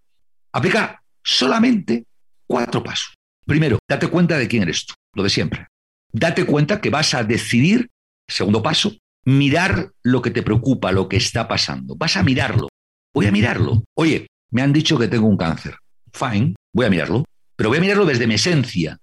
aplica 0.52 1.04
solamente 1.24 2.06
cuatro 2.48 2.82
pasos. 2.82 3.14
Primero, 3.46 3.78
date 3.88 4.08
cuenta 4.08 4.36
de 4.40 4.48
quién 4.48 4.64
eres 4.64 4.84
tú, 4.84 4.96
lo 5.14 5.22
de 5.22 5.30
siempre. 5.30 5.68
Date 6.12 6.44
cuenta 6.48 6.82
que 6.82 6.90
vas 6.90 7.14
a 7.14 7.24
decidir, 7.24 7.88
segundo 8.28 8.64
paso, 8.64 8.98
mirar 9.26 9.92
lo 10.02 10.24
que 10.24 10.32
te 10.32 10.42
preocupa, 10.42 10.92
lo 10.92 11.08
que 11.08 11.18
está 11.18 11.48
pasando. 11.48 11.96
Vas 11.96 12.18
a 12.18 12.24
mirarlo. 12.24 12.68
Voy 13.14 13.28
a 13.28 13.32
mirarlo. 13.32 13.84
Oye, 13.96 14.26
me 14.52 14.62
han 14.62 14.74
dicho 14.74 14.98
que 14.98 15.08
tengo 15.08 15.28
un 15.28 15.38
cáncer. 15.38 15.78
Fine, 16.12 16.56
voy 16.74 16.86
a 16.86 16.90
mirarlo. 16.90 17.26
Pero 17.56 17.70
voy 17.70 17.80
a 17.80 17.82
mirarlo 17.82 18.06
desde 18.06 18.28
mi 18.28 18.36
esencia. 18.36 18.98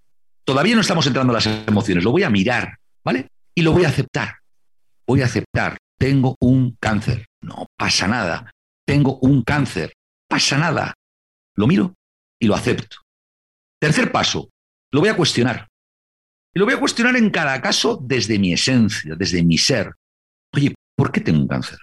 Todavía 0.45 0.75
no 0.75 0.81
estamos 0.81 1.07
entrando 1.07 1.33
en 1.33 1.35
las 1.35 1.47
emociones. 1.67 2.05
Lo 2.05 2.13
voy 2.13 2.23
a 2.23 2.31
mirar, 2.31 2.77
¿vale? 3.05 3.29
Y 3.55 3.63
lo 3.63 3.73
voy 3.73 3.85
a 3.85 3.89
aceptar. 3.89 4.37
Voy 5.07 5.23
a 5.23 5.27
aceptar. 5.27 5.77
Tengo 5.99 6.37
un 6.41 6.77
cáncer. 6.81 7.27
No 7.43 7.67
pasa 7.77 8.07
nada. 8.07 8.51
Tengo 8.87 9.19
un 9.21 9.43
cáncer. 9.43 9.93
Pasa 10.29 10.59
nada. 10.59 10.95
Lo 11.57 11.67
miro 11.67 11.95
y 12.41 12.47
lo 12.47 12.55
acepto. 12.55 12.99
Tercer 13.81 14.11
paso, 14.13 14.51
lo 14.93 15.01
voy 15.01 15.09
a 15.09 15.17
cuestionar. 15.17 15.69
Y 16.55 16.59
lo 16.59 16.65
voy 16.65 16.75
a 16.75 16.81
cuestionar 16.81 17.17
en 17.17 17.31
cada 17.31 17.61
caso 17.61 17.99
desde 18.01 18.39
mi 18.39 18.53
esencia, 18.53 19.15
desde 19.17 19.43
mi 19.43 19.59
ser. 19.59 19.93
Oye, 20.55 20.75
¿por 20.97 21.11
qué 21.11 21.21
tengo 21.21 21.41
un 21.41 21.49
cáncer? 21.49 21.79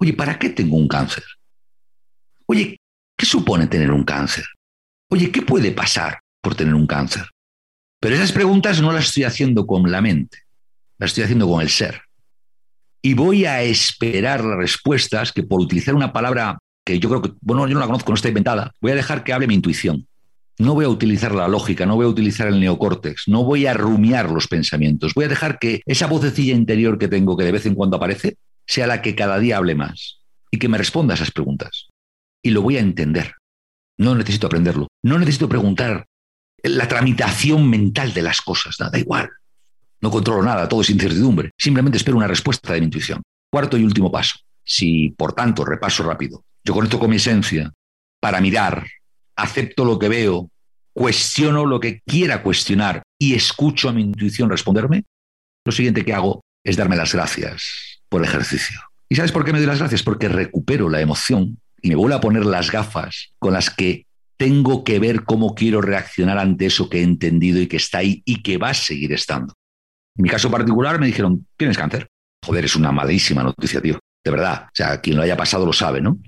Oye, 0.00 0.14
¿para 0.14 0.38
qué 0.38 0.50
tengo 0.50 0.76
un 0.76 0.88
cáncer? 0.88 1.24
Oye, 2.46 2.78
¿qué 3.16 3.26
supone 3.26 3.66
tener 3.66 3.90
un 3.90 4.04
cáncer? 4.04 4.44
Oye, 5.10 5.32
¿qué 5.32 5.42
puede 5.42 5.72
pasar 5.72 6.20
por 6.40 6.54
tener 6.54 6.74
un 6.74 6.86
cáncer? 6.86 7.24
Pero 8.00 8.14
esas 8.14 8.32
preguntas 8.32 8.80
no 8.80 8.92
las 8.92 9.06
estoy 9.06 9.24
haciendo 9.24 9.66
con 9.66 9.90
la 9.90 10.00
mente, 10.00 10.38
las 10.98 11.10
estoy 11.10 11.24
haciendo 11.24 11.48
con 11.48 11.60
el 11.60 11.70
ser. 11.70 12.02
Y 13.02 13.14
voy 13.14 13.46
a 13.46 13.62
esperar 13.62 14.44
las 14.44 14.58
respuestas 14.58 15.32
que 15.32 15.42
por 15.42 15.60
utilizar 15.60 15.94
una 15.94 16.12
palabra 16.12 16.58
que 16.84 17.00
yo 17.00 17.08
creo 17.08 17.22
que, 17.22 17.32
bueno, 17.40 17.66
yo 17.66 17.74
no 17.74 17.80
la 17.80 17.86
conozco, 17.86 18.12
no 18.12 18.16
está 18.16 18.28
inventada, 18.28 18.72
voy 18.80 18.92
a 18.92 18.96
dejar 18.96 19.24
que 19.24 19.32
hable 19.32 19.48
mi 19.48 19.54
intuición. 19.54 20.06
No 20.58 20.74
voy 20.74 20.84
a 20.84 20.88
utilizar 20.88 21.34
la 21.34 21.48
lógica, 21.48 21.84
no 21.84 21.96
voy 21.96 22.06
a 22.06 22.08
utilizar 22.08 22.46
el 22.46 22.60
neocórtex, 22.60 23.24
no 23.26 23.44
voy 23.44 23.66
a 23.66 23.74
rumiar 23.74 24.30
los 24.30 24.46
pensamientos. 24.46 25.12
Voy 25.14 25.24
a 25.24 25.28
dejar 25.28 25.58
que 25.58 25.82
esa 25.84 26.06
vocecilla 26.06 26.54
interior 26.54 26.96
que 26.96 27.08
tengo, 27.08 27.36
que 27.36 27.44
de 27.44 27.52
vez 27.52 27.66
en 27.66 27.74
cuando 27.74 27.96
aparece, 27.96 28.36
sea 28.66 28.86
la 28.86 29.02
que 29.02 29.14
cada 29.14 29.38
día 29.38 29.58
hable 29.58 29.74
más 29.74 30.20
y 30.50 30.58
que 30.58 30.68
me 30.68 30.78
responda 30.78 31.12
a 31.12 31.16
esas 31.16 31.30
preguntas. 31.30 31.85
Y 32.46 32.50
lo 32.50 32.62
voy 32.62 32.76
a 32.76 32.80
entender. 32.80 33.34
No 33.98 34.14
necesito 34.14 34.46
aprenderlo. 34.46 34.86
No 35.02 35.18
necesito 35.18 35.48
preguntar 35.48 36.06
la 36.62 36.86
tramitación 36.86 37.68
mental 37.68 38.14
de 38.14 38.22
las 38.22 38.40
cosas. 38.40 38.78
Nada 38.78 38.96
igual. 39.00 39.28
No 40.00 40.12
controlo 40.12 40.44
nada, 40.44 40.68
todo 40.68 40.82
es 40.82 40.90
incertidumbre. 40.90 41.50
Simplemente 41.58 41.98
espero 41.98 42.16
una 42.16 42.28
respuesta 42.28 42.72
de 42.72 42.78
mi 42.78 42.84
intuición. 42.84 43.20
Cuarto 43.50 43.76
y 43.76 43.82
último 43.82 44.12
paso. 44.12 44.38
Si, 44.62 45.10
por 45.10 45.32
tanto, 45.32 45.64
repaso 45.64 46.04
rápido, 46.04 46.44
yo 46.62 46.72
conecto 46.72 47.00
con 47.00 47.10
mi 47.10 47.16
esencia 47.16 47.72
para 48.20 48.40
mirar, 48.40 48.86
acepto 49.34 49.84
lo 49.84 49.98
que 49.98 50.08
veo, 50.08 50.48
cuestiono 50.92 51.66
lo 51.66 51.80
que 51.80 52.00
quiera 52.06 52.44
cuestionar 52.44 53.02
y 53.18 53.34
escucho 53.34 53.88
a 53.88 53.92
mi 53.92 54.02
intuición 54.02 54.50
responderme, 54.50 55.02
lo 55.64 55.72
siguiente 55.72 56.04
que 56.04 56.14
hago 56.14 56.44
es 56.62 56.76
darme 56.76 56.94
las 56.94 57.12
gracias 57.12 57.98
por 58.08 58.22
el 58.22 58.28
ejercicio. 58.28 58.80
¿Y 59.08 59.16
sabes 59.16 59.32
por 59.32 59.44
qué 59.44 59.52
me 59.52 59.58
doy 59.58 59.66
las 59.66 59.80
gracias? 59.80 60.04
Porque 60.04 60.28
recupero 60.28 60.88
la 60.88 61.00
emoción 61.00 61.58
y 61.86 61.88
me 61.88 61.94
vuelvo 61.94 62.16
a 62.16 62.20
poner 62.20 62.44
las 62.44 62.72
gafas 62.72 63.32
con 63.38 63.52
las 63.52 63.70
que 63.70 64.06
tengo 64.36 64.82
que 64.82 64.98
ver 64.98 65.22
cómo 65.22 65.54
quiero 65.54 65.80
reaccionar 65.80 66.36
ante 66.36 66.66
eso 66.66 66.90
que 66.90 66.98
he 66.98 67.02
entendido 67.04 67.60
y 67.60 67.68
que 67.68 67.76
está 67.76 67.98
ahí 67.98 68.22
y 68.24 68.42
que 68.42 68.58
va 68.58 68.70
a 68.70 68.74
seguir 68.74 69.12
estando. 69.12 69.54
En 70.16 70.24
mi 70.24 70.28
caso 70.28 70.50
particular 70.50 70.98
me 70.98 71.06
dijeron, 71.06 71.46
tienes 71.56 71.78
cáncer. 71.78 72.08
Joder, 72.44 72.64
es 72.64 72.74
una 72.74 72.90
malísima 72.90 73.44
noticia, 73.44 73.80
tío. 73.80 74.00
De 74.24 74.30
verdad. 74.32 74.64
O 74.64 74.70
sea, 74.74 75.00
quien 75.00 75.16
lo 75.16 75.22
haya 75.22 75.36
pasado 75.36 75.64
lo 75.64 75.72
sabe, 75.72 76.00
¿no? 76.00 76.18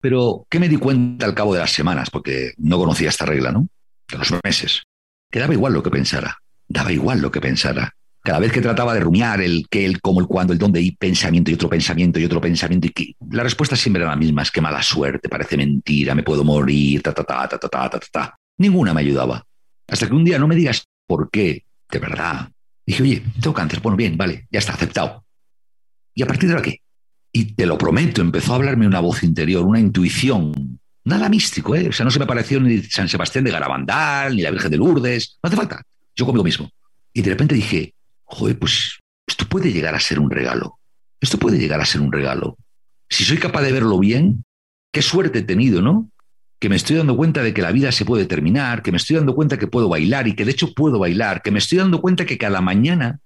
Pero, 0.00 0.46
¿qué 0.48 0.60
me 0.60 0.68
di 0.68 0.76
cuenta 0.76 1.26
al 1.26 1.34
cabo 1.34 1.54
de 1.54 1.60
las 1.60 1.72
semanas? 1.72 2.08
Porque 2.08 2.52
no 2.58 2.78
conocía 2.78 3.08
esta 3.08 3.26
regla, 3.26 3.50
¿no? 3.50 3.66
De 4.08 4.18
los 4.18 4.32
meses. 4.44 4.84
Que 5.28 5.40
daba 5.40 5.54
igual 5.54 5.72
lo 5.72 5.82
que 5.82 5.90
pensara. 5.90 6.38
Daba 6.68 6.92
igual 6.92 7.20
lo 7.20 7.32
que 7.32 7.40
pensara. 7.40 7.96
Cada 8.24 8.38
vez 8.38 8.52
que 8.52 8.62
trataba 8.62 8.94
de 8.94 9.00
rumiar 9.00 9.42
el 9.42 9.66
qué, 9.68 9.84
el 9.84 10.00
cómo, 10.00 10.18
el 10.18 10.26
cuándo, 10.26 10.54
el 10.54 10.58
dónde, 10.58 10.80
y 10.80 10.92
pensamiento 10.92 11.50
y 11.50 11.54
otro 11.54 11.68
pensamiento 11.68 12.18
y 12.18 12.24
otro 12.24 12.40
pensamiento, 12.40 12.86
y 12.86 12.90
que 12.90 13.16
la 13.30 13.42
respuesta 13.42 13.76
siempre 13.76 14.02
era 14.02 14.10
la 14.10 14.16
misma: 14.16 14.40
es 14.40 14.50
que 14.50 14.62
mala 14.62 14.82
suerte, 14.82 15.28
parece 15.28 15.58
mentira, 15.58 16.14
me 16.14 16.22
puedo 16.22 16.42
morir, 16.42 17.02
ta, 17.02 17.12
ta, 17.12 17.22
ta, 17.22 17.46
ta, 17.46 17.58
ta, 17.58 17.68
ta, 17.68 17.90
ta, 17.90 18.00
ta. 18.10 18.38
Ninguna 18.56 18.94
me 18.94 19.02
ayudaba. 19.02 19.44
Hasta 19.86 20.08
que 20.08 20.14
un 20.14 20.24
día 20.24 20.38
no 20.38 20.48
me 20.48 20.56
digas 20.56 20.86
por 21.06 21.30
qué, 21.30 21.64
de 21.90 21.98
verdad. 21.98 22.48
Dije, 22.86 23.02
oye, 23.02 23.22
tengo 23.42 23.52
cáncer. 23.52 23.80
Bueno, 23.80 23.96
bien, 23.96 24.16
vale, 24.16 24.48
ya 24.50 24.58
está, 24.58 24.72
aceptado. 24.72 25.24
¿Y 26.14 26.22
a 26.22 26.26
partir 26.26 26.48
de 26.48 26.56
aquí? 26.56 26.80
Y 27.30 27.54
te 27.54 27.66
lo 27.66 27.76
prometo, 27.76 28.22
empezó 28.22 28.52
a 28.52 28.56
hablarme 28.56 28.86
una 28.86 29.00
voz 29.00 29.22
interior, 29.22 29.66
una 29.66 29.80
intuición. 29.80 30.80
Nada 31.04 31.28
místico, 31.28 31.74
¿eh? 31.74 31.88
O 31.88 31.92
sea, 31.92 32.04
no 32.04 32.10
se 32.10 32.18
me 32.18 32.26
pareció 32.26 32.58
ni 32.58 32.82
San 32.84 33.08
Sebastián 33.08 33.44
de 33.44 33.50
Garabandal, 33.50 34.34
ni 34.34 34.40
la 34.40 34.50
Virgen 34.50 34.70
de 34.70 34.78
Lourdes. 34.78 35.38
No 35.42 35.48
hace 35.48 35.56
falta. 35.56 35.82
Yo 36.16 36.24
conmigo 36.24 36.44
mismo. 36.44 36.70
Y 37.12 37.20
de 37.20 37.30
repente 37.30 37.54
dije, 37.54 37.93
joder, 38.24 38.58
pues 38.58 38.98
esto 39.26 39.46
puede 39.46 39.72
llegar 39.72 39.94
a 39.94 40.00
ser 40.00 40.18
un 40.18 40.30
regalo. 40.30 40.78
Esto 41.20 41.38
puede 41.38 41.58
llegar 41.58 41.80
a 41.80 41.86
ser 41.86 42.00
un 42.00 42.12
regalo. 42.12 42.56
Si 43.08 43.24
soy 43.24 43.38
capaz 43.38 43.62
de 43.62 43.72
verlo 43.72 43.98
bien, 43.98 44.44
qué 44.92 45.02
suerte 45.02 45.40
he 45.40 45.42
tenido, 45.42 45.80
¿no? 45.82 46.10
Que 46.60 46.68
me 46.68 46.76
estoy 46.76 46.96
dando 46.96 47.16
cuenta 47.16 47.42
de 47.42 47.54
que 47.54 47.62
la 47.62 47.72
vida 47.72 47.92
se 47.92 48.04
puede 48.04 48.26
terminar, 48.26 48.82
que 48.82 48.90
me 48.90 48.96
estoy 48.96 49.16
dando 49.16 49.34
cuenta 49.34 49.58
que 49.58 49.66
puedo 49.66 49.88
bailar 49.88 50.28
y 50.28 50.34
que 50.34 50.44
de 50.44 50.52
hecho 50.52 50.74
puedo 50.74 50.98
bailar, 50.98 51.42
que 51.42 51.50
me 51.50 51.58
estoy 51.58 51.78
dando 51.78 52.00
cuenta 52.00 52.26
que 52.26 52.38
cada 52.38 52.60
mañana 52.60 53.20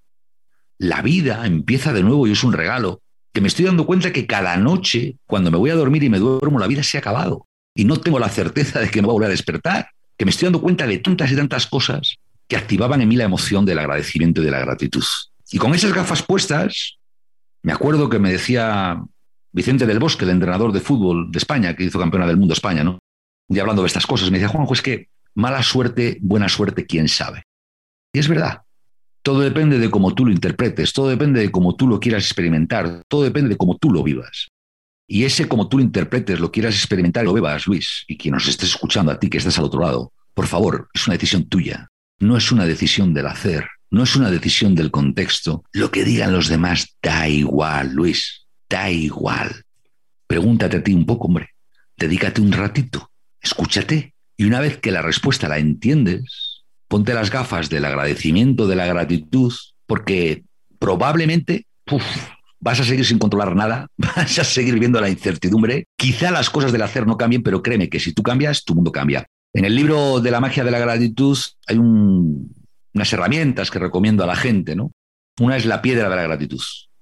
la 0.78 1.02
vida 1.02 1.44
empieza 1.46 1.92
de 1.92 2.02
nuevo 2.02 2.26
y 2.26 2.32
es 2.32 2.44
un 2.44 2.52
regalo, 2.52 3.02
que 3.32 3.40
me 3.40 3.48
estoy 3.48 3.66
dando 3.66 3.86
cuenta 3.86 4.12
que 4.12 4.26
cada 4.26 4.56
noche, 4.56 5.16
cuando 5.26 5.50
me 5.50 5.58
voy 5.58 5.70
a 5.70 5.74
dormir 5.74 6.02
y 6.04 6.08
me 6.08 6.18
duermo, 6.18 6.58
la 6.58 6.66
vida 6.66 6.82
se 6.82 6.96
ha 6.96 7.00
acabado 7.00 7.46
y 7.74 7.84
no 7.84 8.00
tengo 8.00 8.18
la 8.18 8.28
certeza 8.28 8.80
de 8.80 8.90
que 8.90 9.00
me 9.00 9.06
voy 9.06 9.12
a 9.12 9.14
volver 9.14 9.28
a 9.28 9.30
despertar, 9.30 9.90
que 10.16 10.24
me 10.24 10.30
estoy 10.30 10.46
dando 10.46 10.60
cuenta 10.60 10.86
de 10.86 10.98
tantas 10.98 11.30
y 11.30 11.36
tantas 11.36 11.66
cosas 11.66 12.18
que 12.48 12.56
activaban 12.56 13.02
en 13.02 13.08
mí 13.08 13.16
la 13.16 13.24
emoción 13.24 13.64
del 13.64 13.78
agradecimiento 13.78 14.40
y 14.40 14.44
de 14.46 14.50
la 14.50 14.60
gratitud. 14.60 15.04
Y 15.50 15.58
con 15.58 15.74
esas 15.74 15.92
gafas 15.92 16.22
puestas, 16.22 16.98
me 17.62 17.72
acuerdo 17.72 18.08
que 18.08 18.18
me 18.18 18.32
decía 18.32 19.02
Vicente 19.52 19.86
del 19.86 19.98
Bosque, 19.98 20.24
el 20.24 20.30
entrenador 20.30 20.72
de 20.72 20.80
fútbol 20.80 21.30
de 21.30 21.38
España, 21.38 21.74
que 21.76 21.84
hizo 21.84 21.98
campeona 21.98 22.26
del 22.26 22.36
mundo 22.36 22.54
España, 22.54 22.82
¿no? 22.82 22.98
Y 23.48 23.58
hablando 23.58 23.82
de 23.82 23.88
estas 23.88 24.06
cosas, 24.06 24.30
me 24.30 24.38
decía, 24.38 24.48
Juanjo, 24.52 24.74
es 24.74 24.82
que 24.82 25.08
mala 25.34 25.62
suerte, 25.62 26.18
buena 26.20 26.48
suerte, 26.48 26.86
quién 26.86 27.08
sabe. 27.08 27.42
Y 28.12 28.18
es 28.18 28.28
verdad. 28.28 28.62
Todo 29.22 29.40
depende 29.40 29.78
de 29.78 29.90
cómo 29.90 30.14
tú 30.14 30.26
lo 30.26 30.32
interpretes, 30.32 30.92
todo 30.92 31.08
depende 31.08 31.40
de 31.40 31.50
cómo 31.50 31.76
tú 31.76 31.86
lo 31.86 32.00
quieras 32.00 32.24
experimentar, 32.24 33.02
todo 33.08 33.24
depende 33.24 33.50
de 33.50 33.56
cómo 33.56 33.76
tú 33.76 33.90
lo 33.90 34.02
vivas. 34.02 34.48
Y 35.06 35.24
ese 35.24 35.48
como 35.48 35.68
tú 35.68 35.78
lo 35.78 35.84
interpretes, 35.84 36.40
lo 36.40 36.52
quieras 36.52 36.74
experimentar 36.74 37.24
lo 37.24 37.32
bebas, 37.32 37.66
Luis, 37.66 38.04
y 38.06 38.16
quien 38.16 38.34
nos 38.34 38.46
estés 38.46 38.70
escuchando 38.70 39.10
a 39.10 39.18
ti 39.18 39.28
que 39.28 39.38
estás 39.38 39.58
al 39.58 39.64
otro 39.64 39.80
lado, 39.80 40.12
por 40.34 40.46
favor, 40.46 40.88
es 40.94 41.06
una 41.06 41.14
decisión 41.14 41.48
tuya. 41.48 41.88
No 42.20 42.36
es 42.36 42.50
una 42.50 42.66
decisión 42.66 43.14
del 43.14 43.26
hacer, 43.26 43.68
no 43.90 44.02
es 44.02 44.16
una 44.16 44.30
decisión 44.30 44.74
del 44.74 44.90
contexto. 44.90 45.64
Lo 45.72 45.90
que 45.90 46.04
digan 46.04 46.32
los 46.32 46.48
demás 46.48 46.96
da 47.00 47.28
igual, 47.28 47.92
Luis, 47.92 48.46
da 48.68 48.90
igual. 48.90 49.64
Pregúntate 50.26 50.78
a 50.78 50.82
ti 50.82 50.92
un 50.92 51.06
poco, 51.06 51.28
hombre. 51.28 51.50
Dedícate 51.96 52.40
un 52.40 52.52
ratito, 52.52 53.10
escúchate. 53.40 54.14
Y 54.36 54.44
una 54.44 54.60
vez 54.60 54.78
que 54.78 54.90
la 54.90 55.02
respuesta 55.02 55.48
la 55.48 55.58
entiendes, 55.58 56.64
ponte 56.88 57.14
las 57.14 57.30
gafas 57.30 57.68
del 57.70 57.84
agradecimiento, 57.84 58.66
de 58.66 58.76
la 58.76 58.86
gratitud, 58.86 59.52
porque 59.86 60.44
probablemente 60.78 61.66
vas 62.60 62.80
a 62.80 62.84
seguir 62.84 63.06
sin 63.06 63.18
controlar 63.18 63.54
nada, 63.54 63.88
vas 63.96 64.38
a 64.38 64.44
seguir 64.44 64.74
viviendo 64.74 65.00
la 65.00 65.08
incertidumbre. 65.08 65.86
Quizá 65.96 66.30
las 66.30 66.50
cosas 66.50 66.72
del 66.72 66.82
hacer 66.82 67.06
no 67.06 67.16
cambien, 67.16 67.42
pero 67.42 67.62
créeme 67.62 67.88
que 67.88 68.00
si 68.00 68.12
tú 68.12 68.22
cambias, 68.22 68.64
tu 68.64 68.74
mundo 68.74 68.92
cambia. 68.92 69.26
En 69.54 69.64
el 69.64 69.74
libro 69.74 70.20
de 70.20 70.30
la 70.30 70.40
magia 70.40 70.64
de 70.64 70.70
la 70.70 70.78
gratitud 70.78 71.38
hay 71.66 71.78
unas 71.78 73.12
herramientas 73.12 73.70
que 73.70 73.78
recomiendo 73.78 74.22
a 74.24 74.26
la 74.26 74.36
gente, 74.36 74.76
¿no? 74.76 74.92
Una 75.40 75.56
es 75.56 75.66
la 75.66 75.80
piedra 75.80 76.08
de 76.08 76.16
la 76.16 76.22
gratitud, 76.22 76.60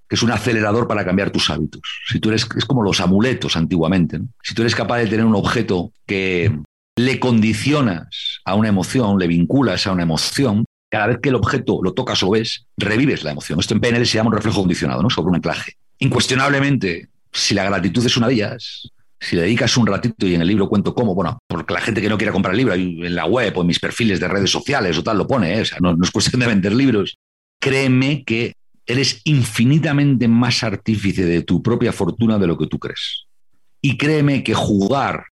que 0.08 0.14
es 0.14 0.22
un 0.22 0.30
acelerador 0.30 0.86
para 0.86 1.04
cambiar 1.04 1.30
tus 1.30 1.50
hábitos. 1.50 1.82
Si 2.06 2.20
tú 2.20 2.28
eres, 2.28 2.46
es 2.56 2.64
como 2.64 2.82
los 2.82 3.00
amuletos 3.00 3.56
antiguamente, 3.56 4.20
Si 4.42 4.54
tú 4.54 4.62
eres 4.62 4.74
capaz 4.74 4.98
de 4.98 5.06
tener 5.06 5.24
un 5.24 5.34
objeto 5.34 5.92
que 6.06 6.60
le 6.96 7.20
condicionas 7.20 8.40
a 8.44 8.54
una 8.54 8.68
emoción, 8.68 9.18
le 9.18 9.26
vinculas 9.26 9.86
a 9.86 9.92
una 9.92 10.04
emoción, 10.04 10.64
cada 10.90 11.08
vez 11.08 11.18
que 11.20 11.30
el 11.30 11.34
objeto 11.34 11.80
lo 11.82 11.92
tocas 11.92 12.22
o 12.22 12.30
ves, 12.30 12.66
revives 12.76 13.24
la 13.24 13.32
emoción. 13.32 13.58
Esto 13.58 13.74
en 13.74 13.80
PNL 13.80 14.06
se 14.06 14.16
llama 14.16 14.30
un 14.30 14.36
reflejo 14.36 14.60
condicionado, 14.60 15.02
¿no? 15.02 15.10
Sobre 15.10 15.30
un 15.30 15.36
anclaje. 15.36 15.74
Incuestionablemente, 15.98 17.08
si 17.32 17.54
la 17.54 17.64
gratitud 17.64 18.04
es 18.06 18.16
una 18.16 18.28
de 18.28 18.34
ellas, 18.34 18.90
si 19.18 19.36
le 19.36 19.42
dedicas 19.42 19.76
un 19.76 19.86
ratito 19.86 20.26
y 20.26 20.34
en 20.34 20.42
el 20.42 20.48
libro 20.48 20.68
cuento 20.68 20.94
cómo, 20.94 21.14
bueno, 21.14 21.38
porque 21.46 21.74
la 21.74 21.80
gente 21.80 22.00
que 22.00 22.08
no 22.08 22.18
quiera 22.18 22.32
comprar 22.32 22.54
el 22.54 22.58
libro, 22.58 22.74
en 22.74 23.14
la 23.14 23.24
web 23.24 23.56
o 23.56 23.62
en 23.62 23.66
mis 23.66 23.80
perfiles 23.80 24.20
de 24.20 24.28
redes 24.28 24.50
sociales 24.50 24.96
o 24.98 25.02
tal 25.02 25.18
lo 25.18 25.26
pone, 25.26 25.56
¿eh? 25.56 25.62
o 25.62 25.64
sea, 25.64 25.78
no, 25.80 25.94
no 25.94 26.04
es 26.04 26.10
cuestión 26.10 26.40
de 26.40 26.46
vender 26.46 26.74
libros. 26.74 27.16
Créeme 27.60 28.24
que 28.24 28.54
eres 28.86 29.20
infinitamente 29.24 30.28
más 30.28 30.62
artífice 30.62 31.24
de 31.24 31.42
tu 31.42 31.62
propia 31.62 31.92
fortuna 31.92 32.38
de 32.38 32.46
lo 32.46 32.56
que 32.56 32.66
tú 32.66 32.78
crees. 32.78 33.24
Y 33.80 33.96
créeme 33.96 34.44
que 34.44 34.54
jugar 34.54 35.26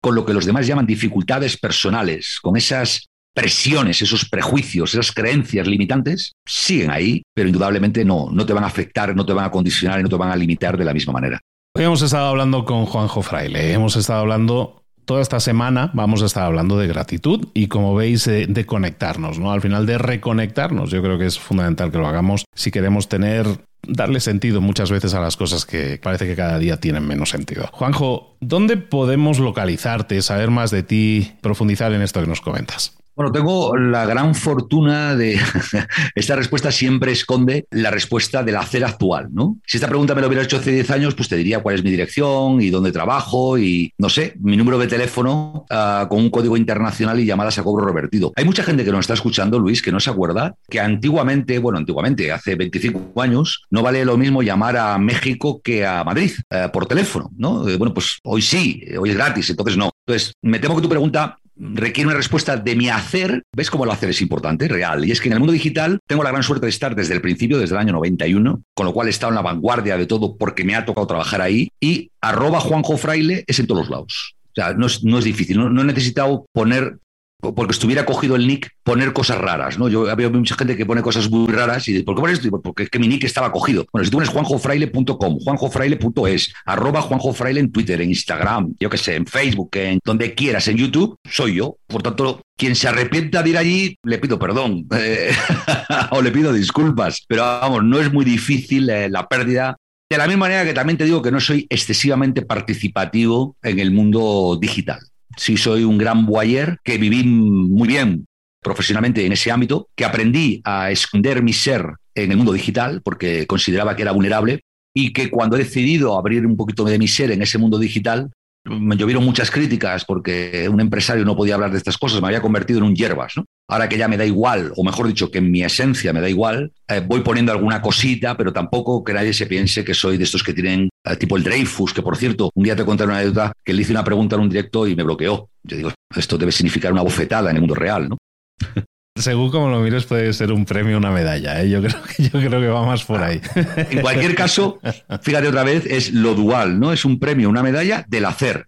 con 0.00 0.14
lo 0.14 0.24
que 0.24 0.32
los 0.32 0.46
demás 0.46 0.66
llaman 0.66 0.86
dificultades 0.86 1.56
personales, 1.56 2.38
con 2.40 2.56
esas 2.56 3.08
presiones, 3.34 4.02
esos 4.02 4.28
prejuicios, 4.28 4.94
esas 4.94 5.12
creencias 5.12 5.66
limitantes, 5.66 6.32
siguen 6.46 6.90
ahí, 6.90 7.22
pero 7.34 7.48
indudablemente 7.48 8.04
no, 8.04 8.28
no 8.32 8.46
te 8.46 8.52
van 8.52 8.64
a 8.64 8.68
afectar, 8.68 9.14
no 9.14 9.24
te 9.24 9.32
van 9.32 9.44
a 9.44 9.50
condicionar 9.50 10.00
y 10.00 10.02
no 10.02 10.08
te 10.08 10.16
van 10.16 10.30
a 10.30 10.36
limitar 10.36 10.76
de 10.76 10.84
la 10.84 10.94
misma 10.94 11.12
manera. 11.12 11.40
Hoy 11.72 11.84
hemos 11.84 12.02
estado 12.02 12.26
hablando 12.26 12.64
con 12.64 12.84
Juanjo 12.84 13.22
Fraile, 13.22 13.72
hemos 13.72 13.94
estado 13.94 14.18
hablando 14.20 14.82
toda 15.04 15.22
esta 15.22 15.38
semana, 15.38 15.92
vamos 15.94 16.20
a 16.20 16.26
estar 16.26 16.42
hablando 16.42 16.76
de 16.76 16.88
gratitud 16.88 17.46
y 17.54 17.68
como 17.68 17.94
veis 17.94 18.24
de, 18.24 18.66
conectarnos, 18.66 19.38
¿no? 19.38 19.52
Al 19.52 19.60
final 19.60 19.86
de 19.86 19.96
reconectarnos, 19.96 20.90
yo 20.90 21.00
creo 21.00 21.16
que 21.16 21.26
es 21.26 21.38
fundamental 21.38 21.92
que 21.92 21.98
lo 21.98 22.08
hagamos 22.08 22.44
si 22.56 22.72
queremos 22.72 23.08
tener 23.08 23.46
darle 23.86 24.18
sentido 24.18 24.60
muchas 24.60 24.90
veces 24.90 25.14
a 25.14 25.20
las 25.20 25.36
cosas 25.36 25.64
que 25.64 26.00
parece 26.02 26.26
que 26.26 26.34
cada 26.34 26.58
día 26.58 26.80
tienen 26.80 27.06
menos 27.06 27.30
sentido. 27.30 27.68
Juanjo, 27.72 28.36
¿dónde 28.40 28.76
podemos 28.76 29.38
localizarte, 29.38 30.22
saber 30.22 30.50
más 30.50 30.72
de 30.72 30.82
ti, 30.82 31.34
profundizar 31.40 31.92
en 31.92 32.02
esto 32.02 32.20
que 32.20 32.26
nos 32.26 32.40
comentas? 32.40 32.99
Bueno, 33.20 33.32
tengo 33.32 33.76
la 33.76 34.06
gran 34.06 34.34
fortuna 34.34 35.14
de. 35.14 35.38
esta 36.14 36.36
respuesta 36.36 36.72
siempre 36.72 37.12
esconde 37.12 37.66
la 37.70 37.90
respuesta 37.90 38.42
del 38.42 38.56
hacer 38.56 38.82
actual, 38.82 39.28
¿no? 39.30 39.58
Si 39.66 39.76
esta 39.76 39.88
pregunta 39.88 40.14
me 40.14 40.22
lo 40.22 40.28
hubiera 40.28 40.42
hecho 40.42 40.56
hace 40.56 40.72
10 40.72 40.90
años, 40.90 41.14
pues 41.14 41.28
te 41.28 41.36
diría 41.36 41.60
cuál 41.60 41.74
es 41.74 41.84
mi 41.84 41.90
dirección 41.90 42.62
y 42.62 42.70
dónde 42.70 42.92
trabajo 42.92 43.58
y, 43.58 43.92
no 43.98 44.08
sé, 44.08 44.32
mi 44.40 44.56
número 44.56 44.78
de 44.78 44.86
teléfono 44.86 45.66
ah, 45.68 46.06
con 46.08 46.18
un 46.18 46.30
código 46.30 46.56
internacional 46.56 47.20
y 47.20 47.26
llamadas 47.26 47.58
a 47.58 47.62
cobro 47.62 47.84
revertido. 47.84 48.32
Hay 48.36 48.46
mucha 48.46 48.62
gente 48.62 48.86
que 48.86 48.90
nos 48.90 49.00
está 49.00 49.12
escuchando, 49.12 49.58
Luis, 49.58 49.82
que 49.82 49.92
no 49.92 50.00
se 50.00 50.08
acuerda 50.08 50.54
que 50.70 50.80
antiguamente, 50.80 51.58
bueno, 51.58 51.76
antiguamente, 51.76 52.32
hace 52.32 52.54
25 52.54 53.20
años, 53.20 53.64
no 53.68 53.82
vale 53.82 54.02
lo 54.06 54.16
mismo 54.16 54.42
llamar 54.42 54.78
a 54.78 54.96
México 54.96 55.60
que 55.62 55.84
a 55.84 56.04
Madrid 56.04 56.32
eh, 56.48 56.68
por 56.72 56.86
teléfono, 56.86 57.30
¿no? 57.36 57.68
Eh, 57.68 57.76
bueno, 57.76 57.92
pues 57.92 58.18
hoy 58.24 58.40
sí, 58.40 58.82
hoy 58.98 59.10
es 59.10 59.16
gratis, 59.16 59.50
entonces 59.50 59.76
no. 59.76 59.90
Entonces, 60.06 60.32
me 60.40 60.58
temo 60.58 60.74
que 60.74 60.82
tu 60.82 60.88
pregunta 60.88 61.36
requiere 61.60 62.08
una 62.08 62.16
respuesta 62.16 62.56
de 62.56 62.74
mi 62.74 62.88
hacer. 62.88 63.42
¿Ves 63.54 63.70
cómo 63.70 63.84
el 63.84 63.90
hacer 63.90 64.10
es 64.10 64.22
importante, 64.22 64.66
real? 64.66 65.04
Y 65.04 65.12
es 65.12 65.20
que 65.20 65.28
en 65.28 65.34
el 65.34 65.38
mundo 65.40 65.52
digital 65.52 65.98
tengo 66.06 66.24
la 66.24 66.30
gran 66.30 66.42
suerte 66.42 66.66
de 66.66 66.70
estar 66.70 66.96
desde 66.96 67.14
el 67.14 67.20
principio, 67.20 67.58
desde 67.58 67.74
el 67.74 67.80
año 67.80 67.92
91, 67.92 68.62
con 68.74 68.86
lo 68.86 68.92
cual 68.92 69.08
he 69.08 69.10
estado 69.10 69.30
en 69.30 69.36
la 69.36 69.42
vanguardia 69.42 69.96
de 69.96 70.06
todo 70.06 70.36
porque 70.36 70.64
me 70.64 70.74
ha 70.74 70.84
tocado 70.84 71.06
trabajar 71.06 71.42
ahí. 71.42 71.70
Y 71.80 72.10
arroba 72.20 72.60
Juanjo 72.60 72.96
Fraile 72.96 73.44
es 73.46 73.58
en 73.58 73.66
todos 73.66 73.82
los 73.82 73.90
lados. 73.90 74.34
O 74.50 74.54
sea, 74.54 74.72
no 74.74 74.86
es, 74.86 75.04
no 75.04 75.18
es 75.18 75.24
difícil, 75.24 75.58
no, 75.58 75.70
no, 75.70 75.82
he 75.82 75.84
necesitado 75.84 76.46
poner 76.52 76.98
porque 77.40 77.72
estuviera 77.72 78.04
cogido 78.04 78.36
el 78.36 78.46
nick, 78.46 78.70
poner 78.82 79.12
cosas 79.12 79.38
raras, 79.38 79.78
¿no? 79.78 79.88
Yo 79.88 80.10
había 80.10 80.28
mucha 80.30 80.54
gente 80.54 80.76
que 80.76 80.86
pone 80.86 81.02
cosas 81.02 81.30
muy 81.30 81.46
raras 81.52 81.88
y 81.88 82.02
¿por 82.02 82.14
qué 82.14 82.20
pones 82.20 82.38
esto? 82.38 82.60
Porque 82.62 82.84
es 82.84 82.90
que 82.90 82.98
mi 82.98 83.08
nick 83.08 83.24
estaba 83.24 83.50
cogido. 83.50 83.86
Bueno, 83.92 84.04
si 84.04 84.10
tú 84.10 84.16
pones 84.18 84.30
juanjofraile.com, 84.30 85.38
juanjofraile.es, 85.40 86.52
arroba 86.64 87.02
juanjofraile 87.02 87.60
en 87.60 87.72
Twitter, 87.72 88.00
en 88.00 88.10
Instagram, 88.10 88.74
yo 88.78 88.90
qué 88.90 88.98
sé, 88.98 89.16
en 89.16 89.26
Facebook, 89.26 89.70
en 89.74 90.00
donde 90.04 90.34
quieras, 90.34 90.68
en 90.68 90.76
YouTube, 90.76 91.16
soy 91.28 91.56
yo. 91.56 91.76
Por 91.86 92.02
tanto, 92.02 92.42
quien 92.56 92.76
se 92.76 92.88
arrepienta 92.88 93.42
de 93.42 93.50
ir 93.50 93.58
allí, 93.58 93.96
le 94.02 94.18
pido 94.18 94.38
perdón 94.38 94.86
eh, 94.96 95.32
o 96.10 96.22
le 96.22 96.30
pido 96.30 96.52
disculpas. 96.52 97.24
Pero 97.26 97.42
vamos, 97.42 97.84
no 97.84 97.98
es 98.00 98.12
muy 98.12 98.24
difícil 98.24 98.88
eh, 98.90 99.08
la 99.08 99.26
pérdida 99.26 99.76
de 100.10 100.18
la 100.18 100.26
misma 100.26 100.46
manera 100.46 100.64
que 100.64 100.74
también 100.74 100.98
te 100.98 101.04
digo 101.04 101.22
que 101.22 101.30
no 101.30 101.38
soy 101.38 101.66
excesivamente 101.70 102.42
participativo 102.42 103.56
en 103.62 103.78
el 103.78 103.92
mundo 103.92 104.58
digital 104.60 105.00
sí 105.40 105.56
soy 105.56 105.84
un 105.84 105.96
gran 105.96 106.26
boyer, 106.26 106.78
que 106.84 106.98
viví 106.98 107.24
muy 107.24 107.88
bien 107.88 108.26
profesionalmente 108.62 109.24
en 109.24 109.32
ese 109.32 109.50
ámbito, 109.50 109.88
que 109.96 110.04
aprendí 110.04 110.60
a 110.64 110.90
esconder 110.90 111.42
mi 111.42 111.54
ser 111.54 111.86
en 112.14 112.30
el 112.30 112.36
mundo 112.36 112.52
digital 112.52 113.00
porque 113.02 113.46
consideraba 113.46 113.96
que 113.96 114.02
era 114.02 114.12
vulnerable 114.12 114.60
y 114.94 115.14
que 115.14 115.30
cuando 115.30 115.56
he 115.56 115.60
decidido 115.60 116.18
abrir 116.18 116.44
un 116.44 116.58
poquito 116.58 116.84
de 116.84 116.98
mi 116.98 117.08
ser 117.08 117.30
en 117.30 117.40
ese 117.40 117.56
mundo 117.56 117.78
digital, 117.78 118.30
me 118.64 118.96
llovieron 118.96 119.24
muchas 119.24 119.50
críticas 119.50 120.04
porque 120.04 120.68
un 120.68 120.80
empresario 120.80 121.24
no 121.24 121.36
podía 121.36 121.54
hablar 121.54 121.70
de 121.70 121.78
estas 121.78 121.96
cosas, 121.96 122.20
me 122.20 122.26
había 122.26 122.42
convertido 122.42 122.80
en 122.80 122.84
un 122.84 122.94
hierbas, 122.94 123.32
¿no? 123.36 123.46
Ahora 123.70 123.88
que 123.88 123.96
ya 123.96 124.08
me 124.08 124.16
da 124.16 124.26
igual, 124.26 124.72
o 124.74 124.82
mejor 124.82 125.06
dicho, 125.06 125.30
que 125.30 125.38
en 125.38 125.48
mi 125.48 125.62
esencia 125.62 126.12
me 126.12 126.20
da 126.20 126.28
igual, 126.28 126.72
eh, 126.88 127.04
voy 127.06 127.20
poniendo 127.20 127.52
alguna 127.52 127.80
cosita, 127.80 128.36
pero 128.36 128.52
tampoco 128.52 129.04
que 129.04 129.12
nadie 129.12 129.32
se 129.32 129.46
piense 129.46 129.84
que 129.84 129.94
soy 129.94 130.16
de 130.16 130.24
estos 130.24 130.42
que 130.42 130.52
tienen 130.52 130.88
eh, 131.04 131.14
tipo 131.14 131.36
el 131.36 131.44
Dreyfus, 131.44 131.94
que 131.94 132.02
por 132.02 132.16
cierto, 132.16 132.50
un 132.52 132.64
día 132.64 132.74
te 132.74 132.84
conté 132.84 133.04
una 133.04 133.18
anécdota 133.18 133.52
que 133.64 133.72
le 133.72 133.82
hice 133.82 133.92
una 133.92 134.02
pregunta 134.02 134.34
en 134.34 134.42
un 134.42 134.48
directo 134.48 134.88
y 134.88 134.96
me 134.96 135.04
bloqueó. 135.04 135.50
Yo 135.62 135.76
digo, 135.76 135.92
esto 136.16 136.36
debe 136.36 136.50
significar 136.50 136.92
una 136.92 137.02
bofetada 137.02 137.50
en 137.50 137.56
el 137.56 137.62
mundo 137.62 137.76
real, 137.76 138.08
¿no? 138.08 138.18
Según 139.16 139.52
como 139.52 139.68
lo 139.68 139.78
mires, 139.78 140.04
puede 140.04 140.32
ser 140.32 140.50
un 140.50 140.64
premio, 140.64 140.98
una 140.98 141.12
medalla. 141.12 141.62
¿eh? 141.62 141.70
Yo, 141.70 141.80
creo 141.80 142.02
que, 142.02 142.24
yo 142.24 142.30
creo 142.30 142.60
que 142.60 142.68
va 142.68 142.84
más 142.84 143.04
por 143.04 143.22
ahí. 143.22 143.40
En 143.76 144.00
cualquier 144.00 144.34
caso, 144.34 144.80
fíjate 145.22 145.46
otra 145.46 145.62
vez, 145.62 145.86
es 145.86 146.12
lo 146.12 146.34
dual, 146.34 146.80
¿no? 146.80 146.92
Es 146.92 147.04
un 147.04 147.20
premio, 147.20 147.48
una 147.48 147.62
medalla 147.62 148.04
del 148.08 148.24
hacer. 148.24 148.66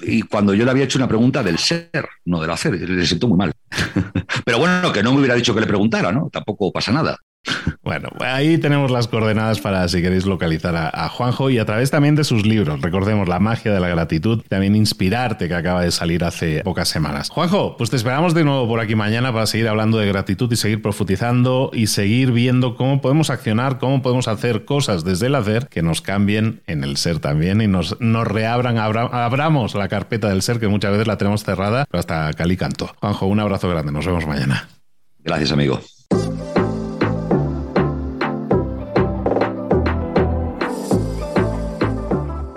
Y 0.00 0.22
cuando 0.22 0.54
yo 0.54 0.64
le 0.64 0.70
había 0.70 0.84
hecho 0.84 0.98
una 0.98 1.08
pregunta 1.08 1.42
del 1.42 1.58
ser, 1.58 2.08
no 2.24 2.40
del 2.40 2.50
hacer, 2.50 2.74
le 2.74 3.06
sentó 3.06 3.28
muy 3.28 3.38
mal. 3.38 3.52
Pero 4.44 4.58
bueno, 4.58 4.92
que 4.92 5.02
no 5.02 5.12
me 5.12 5.18
hubiera 5.18 5.34
dicho 5.34 5.54
que 5.54 5.60
le 5.60 5.66
preguntara, 5.66 6.12
¿no? 6.12 6.28
Tampoco 6.30 6.72
pasa 6.72 6.92
nada. 6.92 7.16
Bueno, 7.82 8.08
ahí 8.18 8.58
tenemos 8.58 8.90
las 8.90 9.06
coordenadas 9.06 9.60
para 9.60 9.86
si 9.86 10.02
queréis 10.02 10.26
localizar 10.26 10.74
a, 10.76 11.08
Juanjo 11.08 11.50
y 11.50 11.58
a 11.58 11.64
través 11.64 11.90
también 11.92 12.16
de 12.16 12.24
sus 12.24 12.44
libros. 12.44 12.82
Recordemos 12.82 13.28
La 13.28 13.38
magia 13.38 13.72
de 13.72 13.78
la 13.78 13.88
gratitud, 13.88 14.42
también 14.48 14.74
Inspirarte, 14.74 15.46
que 15.46 15.54
acaba 15.54 15.82
de 15.82 15.92
salir 15.92 16.24
hace 16.24 16.62
pocas 16.64 16.88
semanas. 16.88 17.30
Juanjo, 17.30 17.76
pues 17.76 17.90
te 17.90 17.96
esperamos 17.96 18.34
de 18.34 18.42
nuevo 18.42 18.66
por 18.66 18.80
aquí 18.80 18.96
mañana 18.96 19.32
para 19.32 19.46
seguir 19.46 19.68
hablando 19.68 19.98
de 19.98 20.06
gratitud 20.08 20.50
y 20.52 20.56
seguir 20.56 20.82
profundizando 20.82 21.70
y 21.72 21.86
seguir 21.86 22.32
viendo 22.32 22.74
cómo 22.74 23.00
podemos 23.00 23.30
accionar, 23.30 23.78
cómo 23.78 24.02
podemos 24.02 24.26
hacer 24.26 24.64
cosas 24.64 25.04
desde 25.04 25.26
el 25.26 25.36
hacer 25.36 25.68
que 25.68 25.82
nos 25.82 26.00
cambien 26.00 26.62
en 26.66 26.82
el 26.82 26.96
ser 26.96 27.20
también 27.20 27.60
y 27.60 27.68
nos, 27.68 28.00
nos 28.00 28.26
reabran, 28.26 28.78
abramos 28.78 29.74
la 29.74 29.88
carpeta 29.88 30.28
del 30.28 30.42
ser 30.42 30.58
que 30.58 30.68
muchas 30.68 30.90
veces 30.90 31.06
la 31.06 31.18
tenemos 31.18 31.44
cerrada, 31.44 31.86
pero 31.88 32.00
hasta 32.00 32.32
Cali 32.32 32.56
canto. 32.56 32.90
Juanjo, 33.00 33.26
un 33.26 33.38
abrazo 33.38 33.68
grande, 33.68 33.92
nos 33.92 34.06
vemos 34.06 34.26
mañana. 34.26 34.68
Gracias, 35.22 35.52
amigo. 35.52 35.80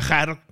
viajar 0.00 0.38